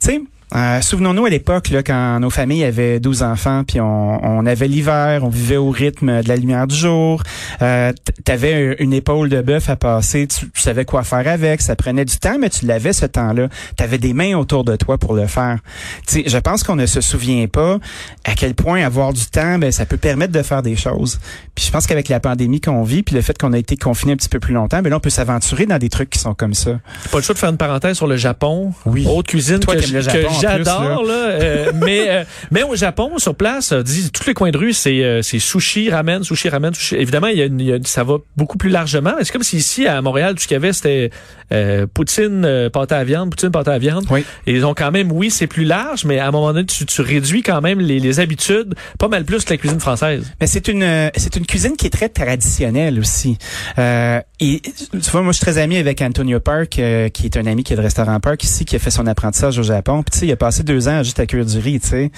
Tu 0.00 0.10
sais, 0.10 0.20
euh, 0.54 0.80
souvenons-nous 0.80 1.26
à 1.26 1.30
l'époque, 1.30 1.68
là, 1.68 1.82
quand 1.82 2.20
nos 2.20 2.30
familles 2.30 2.64
avaient 2.64 3.00
12 3.00 3.22
enfants, 3.22 3.64
puis 3.66 3.80
on, 3.80 4.24
on 4.24 4.46
avait 4.46 4.68
l'hiver, 4.68 5.20
on 5.24 5.28
vivait 5.28 5.56
au 5.56 5.70
rythme 5.70 6.22
de 6.22 6.28
la 6.28 6.36
lumière 6.36 6.66
du 6.66 6.74
jour. 6.74 7.22
Euh, 7.60 7.92
tu 8.24 8.32
avais 8.32 8.76
une 8.78 8.92
épaule 8.92 9.28
de 9.28 9.42
bœuf 9.42 9.68
à 9.68 9.76
passer, 9.76 10.26
tu, 10.26 10.50
tu 10.50 10.60
savais 10.60 10.84
quoi 10.84 11.02
faire 11.02 11.28
avec. 11.28 11.60
Ça 11.60 11.76
prenait 11.76 12.04
du 12.04 12.16
temps, 12.16 12.38
mais 12.38 12.48
tu 12.48 12.66
l'avais 12.66 12.92
ce 12.92 13.06
temps-là. 13.06 13.48
Tu 13.76 13.82
avais 13.82 13.98
des 13.98 14.14
mains 14.14 14.36
autour 14.36 14.64
de 14.64 14.76
toi 14.76 14.96
pour 14.96 15.14
le 15.14 15.26
faire. 15.26 15.58
Tu 16.06 16.22
sais, 16.22 16.24
je 16.26 16.38
pense 16.38 16.62
qu'on 16.62 16.76
ne 16.76 16.86
se 16.86 17.00
souvient 17.00 17.46
pas 17.46 17.78
à 18.24 18.34
quel 18.34 18.54
point 18.54 18.82
avoir 18.82 19.12
du 19.12 19.26
temps, 19.26 19.58
ben, 19.58 19.70
ça 19.70 19.84
peut 19.86 19.96
permettre 19.96 20.32
de 20.32 20.42
faire 20.42 20.62
des 20.62 20.76
choses. 20.76 21.18
Puis 21.54 21.66
je 21.66 21.70
pense 21.70 21.86
qu'avec 21.86 22.08
la 22.08 22.20
pandémie 22.20 22.60
qu'on 22.60 22.82
vit, 22.84 23.02
puis 23.02 23.14
le 23.14 23.20
fait 23.20 23.36
qu'on 23.36 23.52
a 23.52 23.58
été 23.58 23.76
confiné 23.76 24.12
un 24.12 24.16
petit 24.16 24.28
peu 24.28 24.40
plus 24.40 24.54
longtemps, 24.54 24.80
ben 24.80 24.90
là, 24.90 24.96
on 24.96 25.00
peut 25.00 25.10
s'aventurer 25.10 25.66
dans 25.66 25.78
des 25.78 25.88
trucs 25.88 26.10
qui 26.10 26.18
sont 26.18 26.34
comme 26.34 26.54
ça. 26.54 26.80
Pas 27.10 27.18
le 27.18 27.22
choix 27.22 27.34
de 27.34 27.38
faire 27.38 27.50
une 27.50 27.56
parenthèse 27.56 27.96
sur 27.96 28.06
le 28.06 28.16
Japon? 28.16 28.72
Oui. 28.86 29.06
Autre 29.06 29.28
cuisine 29.28 29.60
Toi, 29.60 29.76
que, 29.76 29.80
le 29.80 29.86
que 29.86 30.00
Japon 30.00 30.28
en 30.28 30.37
j'adore. 30.40 31.04
là, 31.04 31.12
euh, 31.14 31.72
mais, 31.84 32.08
euh, 32.08 32.24
mais 32.50 32.62
au 32.62 32.76
Japon, 32.76 33.18
sur 33.18 33.34
place, 33.34 33.72
euh, 33.72 33.82
dis, 33.82 34.10
tous 34.10 34.26
les 34.26 34.34
coins 34.34 34.50
de 34.50 34.58
rue, 34.58 34.72
c'est 34.72 35.02
euh, 35.04 35.22
c'est 35.22 35.38
sushi, 35.38 35.90
ramen, 35.90 36.22
sushi, 36.24 36.48
ramen, 36.48 36.74
sushi. 36.74 36.96
Évidemment, 36.96 37.26
il 37.28 37.38
y 37.38 37.42
a, 37.42 37.46
une- 37.46 37.60
il 37.60 37.66
y 37.66 37.72
a- 37.72 37.78
ça 37.84 38.04
va 38.04 38.16
beaucoup 38.36 38.58
plus 38.58 38.70
largement. 38.70 39.12
C'est 39.22 39.32
comme 39.32 39.42
si 39.42 39.56
ici, 39.56 39.86
à 39.86 40.00
Montréal, 40.02 40.34
tout 40.34 40.42
ce 40.42 40.48
qu'il 40.48 40.54
y 40.54 40.56
avait, 40.56 40.72
c'était 40.72 41.10
euh, 41.52 41.86
poutine, 41.92 42.68
pâte 42.72 42.92
à 42.92 43.04
viande, 43.04 43.30
poutine, 43.30 43.50
pâte 43.50 43.68
à 43.68 43.78
viande. 43.78 44.04
Oui. 44.10 44.24
Et 44.46 44.52
ils 44.52 44.66
ont 44.66 44.74
quand 44.74 44.90
même, 44.90 45.10
oui, 45.12 45.30
c'est 45.30 45.46
plus 45.46 45.64
large, 45.64 46.04
mais 46.04 46.18
à 46.18 46.28
un 46.28 46.30
moment 46.30 46.52
donné, 46.52 46.66
tu, 46.66 46.84
tu 46.86 47.00
réduis 47.02 47.42
quand 47.42 47.60
même 47.60 47.80
les, 47.80 47.98
les 48.00 48.20
habitudes 48.20 48.74
pas 48.98 49.08
mal 49.08 49.24
plus 49.24 49.44
que 49.44 49.50
la 49.50 49.56
cuisine 49.56 49.80
française. 49.80 50.24
Mais 50.40 50.46
c'est 50.46 50.68
une 50.68 51.10
c'est 51.16 51.36
une 51.36 51.46
cuisine 51.46 51.76
qui 51.76 51.86
est 51.86 51.90
très 51.90 52.08
traditionnelle 52.08 52.98
aussi. 52.98 53.38
Euh, 53.78 54.20
et 54.40 54.60
tu 54.92 55.10
vois, 55.10 55.22
moi 55.22 55.32
je 55.32 55.38
suis 55.38 55.44
très 55.46 55.58
ami 55.58 55.76
avec 55.78 56.00
Antonio 56.02 56.38
Park, 56.40 56.78
euh, 56.78 57.08
qui 57.08 57.26
est 57.26 57.36
un 57.36 57.46
ami 57.46 57.64
qui 57.64 57.72
est 57.72 57.76
de 57.76 57.80
restaurant 57.82 58.18
Park 58.20 58.42
ici, 58.44 58.64
qui 58.64 58.76
a 58.76 58.78
fait 58.78 58.90
son 58.90 59.06
apprentissage 59.06 59.58
au 59.58 59.62
Japon. 59.62 60.02
Puis 60.02 60.27
il 60.28 60.32
a 60.32 60.36
passé 60.36 60.62
deux 60.62 60.88
ans 60.88 61.02
juste 61.02 61.18
à 61.20 61.26
cuire 61.26 61.44
du 61.44 61.58
riz, 61.58 61.80
tu 61.80 61.88
sais. 61.88 62.10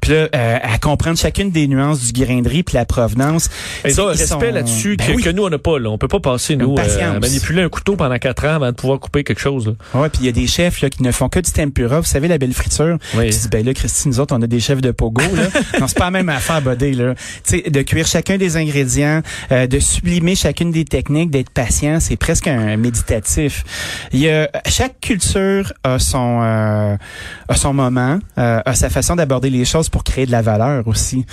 Puis 0.00 0.12
là, 0.12 0.28
euh, 0.34 0.58
à 0.62 0.78
comprendre 0.78 1.18
chacune 1.18 1.50
des 1.50 1.66
nuances 1.66 2.12
du 2.12 2.24
grain 2.24 2.40
de 2.42 2.48
riz 2.48 2.62
puis 2.62 2.74
la 2.76 2.84
provenance. 2.84 3.48
Et 3.84 3.90
ça, 3.90 4.06
respect 4.06 4.26
sont- 4.26 4.40
là-dessus 4.40 4.96
Ben 4.96 5.06
que, 5.06 5.12
oui. 5.12 5.22
que 5.22 5.30
nous, 5.30 5.44
on 5.44 5.50
n'a 5.50 5.58
pas. 5.58 5.78
Là. 5.78 5.90
On 5.90 5.98
peut 5.98 6.08
pas 6.08 6.20
passer, 6.20 6.56
nous, 6.56 6.74
patience. 6.74 7.16
à 7.16 7.20
manipuler 7.20 7.62
un 7.62 7.68
couteau 7.68 7.96
pendant 7.96 8.18
quatre 8.18 8.44
ans 8.46 8.54
avant 8.54 8.66
de 8.70 8.76
pouvoir 8.76 9.00
couper 9.00 9.24
quelque 9.24 9.40
chose. 9.40 9.66
Là. 9.66 10.00
Ouais, 10.00 10.08
puis 10.08 10.20
il 10.22 10.26
y 10.26 10.28
a 10.28 10.32
des 10.32 10.46
chefs 10.46 10.80
là, 10.80 10.90
qui 10.90 11.02
ne 11.02 11.12
font 11.12 11.28
que 11.28 11.40
du 11.40 11.50
tempura. 11.50 12.00
Vous 12.00 12.06
savez, 12.06 12.28
la 12.28 12.38
belle 12.38 12.52
friture. 12.54 12.98
Oui. 13.16 13.30
Tu 13.30 13.38
dis, 13.38 13.48
ben 13.48 13.64
là, 13.64 13.74
Christine, 13.74 14.10
nous 14.12 14.20
autres, 14.20 14.34
on 14.36 14.42
a 14.42 14.46
des 14.46 14.60
chefs 14.60 14.80
de 14.80 14.90
pogo, 14.90 15.22
là. 15.34 15.48
non, 15.80 15.86
c'est 15.88 15.98
pas 15.98 16.04
la 16.06 16.10
même 16.10 16.28
affaire, 16.28 16.60
buddy, 16.62 16.92
là. 16.92 17.14
Tu 17.46 17.62
sais, 17.62 17.70
de 17.70 17.82
cuire 17.82 18.06
chacun 18.06 18.36
des 18.36 18.56
ingrédients, 18.56 19.22
euh, 19.52 19.66
de 19.66 19.78
sublimer 19.78 20.34
chacune 20.34 20.70
des 20.70 20.84
techniques, 20.84 21.30
d'être 21.30 21.50
patient, 21.50 22.00
c'est 22.00 22.16
presque 22.16 22.46
un 22.48 22.76
méditatif. 22.76 23.64
Il 24.12 24.20
y 24.20 24.28
a, 24.28 24.50
chaque 24.66 25.00
culture 25.00 25.72
a 25.84 25.98
son, 25.98 26.40
euh, 26.42 26.96
a 27.48 27.53
son 27.56 27.72
moment, 27.72 28.18
euh, 28.38 28.60
a 28.64 28.74
sa 28.74 28.90
façon 28.90 29.16
d'aborder 29.16 29.50
les 29.50 29.64
choses 29.64 29.88
pour 29.88 30.04
créer 30.04 30.26
de 30.26 30.32
la 30.32 30.42
valeur 30.42 30.86
aussi. 30.86 31.26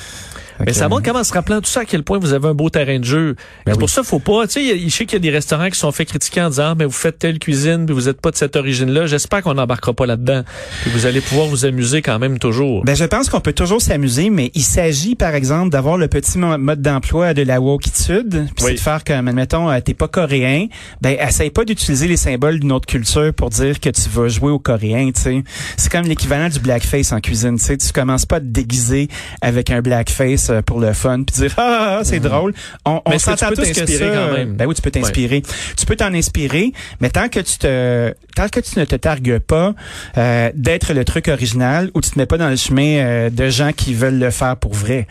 Mais 0.66 0.74
ça 0.74 0.90
montre 0.90 1.04
comment 1.04 1.24
se 1.24 1.34
rappelant 1.34 1.60
tout 1.62 1.70
ça 1.70 1.82
à 1.82 1.86
quel 1.86 2.04
point 2.04 2.18
vous 2.20 2.34
avez 2.34 2.48
un 2.48 2.54
beau 2.54 2.70
terrain 2.70 3.00
de 3.00 3.04
jeu. 3.06 3.36
c'est 3.68 3.78
pour 3.80 3.90
ça 3.90 4.04
faut 4.04 4.20
pas, 4.20 4.48
tu 4.48 4.54
sais, 4.54 4.80
je 4.80 4.90
sais 4.90 5.06
qu'il 5.06 5.14
y 5.14 5.16
a 5.18 5.20
des 5.20 5.30
restaurants 5.32 5.70
qui 5.70 5.78
sont 5.80 5.92
fait 5.92 6.06
critiquer 6.06 6.42
en 6.42 6.50
disant 6.50 6.72
Ah, 6.72 6.76
mais 6.78 6.86
vous 6.86 6.92
faites 6.92 7.20
telle 7.20 7.40
cuisine 7.40 7.86
puis 7.86 7.94
vous 7.96 8.10
êtes 8.10 8.20
pas 8.22 8.32
de 8.32 8.36
cette 8.36 8.56
origine-là. 8.56 9.06
J'espère 9.08 9.42
qu'on 9.42 9.54
n'embarquera 9.54 9.94
pas 9.94 10.06
là-dedans. 10.06 10.44
Puis 10.82 10.92
vous 10.92 11.06
allez 11.06 11.22
pouvoir 11.22 11.48
vous 11.48 11.66
amuser 11.66 12.02
quand 12.02 12.20
même 12.20 12.40
toujours. 12.40 12.84
Ben, 12.86 12.96
je 12.96 13.06
pense 13.06 13.30
qu'on 13.30 13.42
peut 13.42 13.54
toujours 13.54 13.82
s'amuser, 13.82 14.30
mais 14.30 14.52
il 14.54 14.64
s'agit, 14.64 15.16
par 15.16 15.36
exemple, 15.36 15.70
d'avoir 15.70 15.98
le 15.98 16.08
petit 16.08 16.38
mo- 16.38 16.58
mode 16.58 16.82
d'emploi 16.82 17.34
de 17.34 17.42
la 17.42 17.60
wokitude, 17.62 18.30
puis 18.30 18.66
Oui. 18.66 18.66
c'est 18.70 18.74
de 18.76 18.80
faire 18.80 19.04
comme, 19.04 19.28
admettons, 19.28 19.70
euh, 19.70 19.80
t'es 19.80 19.94
pas 19.94 20.08
coréen, 20.08 20.68
ben, 21.02 21.18
essaye 21.20 21.50
pas 21.50 21.66
d'utiliser 21.66 22.08
les 22.08 22.18
symboles 22.18 22.60
d'une 22.60 22.72
autre 22.72 22.86
culture 22.88 23.34
pour 23.34 23.50
dire 23.50 23.80
que 23.80 23.90
tu 23.90 24.10
vas 24.10 24.28
jouer 24.28 24.52
au 24.52 24.60
coréen, 24.60 25.12
tu 25.14 25.22
sais. 25.22 25.44
C'est 25.78 25.92
comme 25.92 26.06
l'équivalent 26.06 26.50
du 26.50 26.60
blackface 26.60 27.12
en 27.12 27.20
cuisine, 27.20 27.58
tu 27.58 27.64
sais. 27.66 27.78
Tu 27.78 27.92
commences 27.92 28.26
pas 28.26 28.38
à 28.38 28.40
te 28.40 28.46
déguiser 28.46 29.08
avec 29.42 29.70
un 29.72 29.82
blackface 29.82 30.50
euh, 30.52 30.62
pour 30.62 30.80
le 30.80 30.94
fun, 30.94 31.24
puis 31.24 31.36
dire, 31.36 31.54
ah, 31.58 31.62
ah, 31.64 31.98
ah, 32.00 32.04
c'est 32.04 32.20
drôle. 32.20 32.54
On, 32.86 33.02
on 33.06 33.20
s'entend 33.20 33.50
peux 33.50 33.56
tous 33.56 33.72
que 33.72 33.86
ça, 33.86 34.06
quand 34.10 34.34
même? 34.34 34.54
Ben 34.54 34.66
oui, 34.66 34.76
tu 34.76 34.82
peux 34.82 34.92
t'inspirer. 34.92 35.42
Tu 35.78 35.86
peux 35.86 35.96
t'en 35.96 36.14
inspirer, 36.14 36.74
mais 37.00 37.10
tant 37.10 37.30
que 37.30 37.40
tu 37.40 37.58
te, 37.58 38.14
tant 38.36 38.50
que 38.50 38.60
tu 38.60 38.80
ne 38.80 38.86
te 38.86 38.96
targues 38.96 39.40
pas 39.40 39.74
euh, 40.18 40.52
d'être 40.54 40.94
le 40.94 41.06
truc 41.06 41.28
original 41.28 41.90
ou 41.94 42.02
tu 42.02 42.12
te 42.12 42.20
mets 42.20 42.26
pas 42.26 42.38
dans 42.38 42.50
le 42.50 42.56
chemin 42.56 42.98
euh, 42.98 43.30
de 43.30 43.50
gens 43.50 43.72
qui 43.72 43.94
veulent 43.94 44.20
le 44.20 44.32
faire 44.32 44.58
pour 44.58 44.74
vrai. 44.74 45.08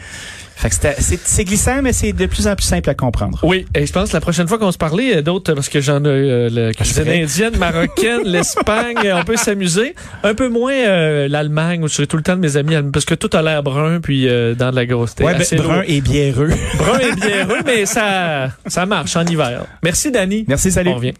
Fait 0.60 0.68
que 0.68 0.74
c'est- 1.00 1.44
glissant, 1.44 1.80
mais 1.82 1.92
c'est 1.94 2.12
de 2.12 2.26
plus 2.26 2.46
en 2.46 2.54
plus 2.54 2.66
simple 2.66 2.90
à 2.90 2.94
comprendre. 2.94 3.38
Oui, 3.42 3.64
et 3.74 3.86
je 3.86 3.92
pense 3.92 4.10
que 4.10 4.14
la 4.14 4.20
prochaine 4.20 4.46
fois 4.46 4.58
qu'on 4.58 4.70
se 4.72 4.76
parlait, 4.78 5.16
euh, 5.16 5.22
d'autres, 5.22 5.54
parce 5.54 5.68
que 5.70 5.80
j'en 5.80 6.04
ai 6.04 6.08
euh, 6.08 6.48
la 6.50 6.72
cuisine 6.74 7.04
vrai? 7.04 7.22
indienne, 7.22 7.56
marocaine, 7.56 8.20
l'Espagne, 8.26 8.96
on 9.14 9.24
peut 9.24 9.36
s'amuser. 9.36 9.94
Un 10.22 10.34
peu 10.34 10.48
moins 10.50 10.72
euh, 10.74 11.28
l'Allemagne, 11.28 11.82
où 11.82 11.88
je 11.88 11.94
suis 11.94 12.06
tout 12.06 12.18
le 12.18 12.22
temps 12.22 12.36
de 12.36 12.40
mes 12.40 12.58
amis, 12.58 12.74
parce 12.92 13.06
que 13.06 13.14
tout 13.14 13.30
a 13.34 13.40
l'air 13.42 13.62
brun, 13.62 14.00
puis 14.02 14.28
euh, 14.28 14.54
dans 14.54 14.70
de 14.70 14.76
la 14.76 14.84
grosse 14.84 15.14
Ouais, 15.20 15.34
ben, 15.34 15.58
brun 15.58 15.74
lourd. 15.76 15.84
et 15.86 16.00
biéreux. 16.02 16.50
brun 16.76 16.98
et 16.98 17.14
biéreux, 17.14 17.60
mais 17.64 17.86
ça, 17.86 18.50
ça 18.66 18.84
marche 18.84 19.16
en 19.16 19.24
hiver. 19.24 19.64
Merci, 19.82 20.10
Dani. 20.10 20.44
Merci, 20.46 20.70
salut. 20.70 20.90
On 20.90 20.96
revient. 20.96 21.14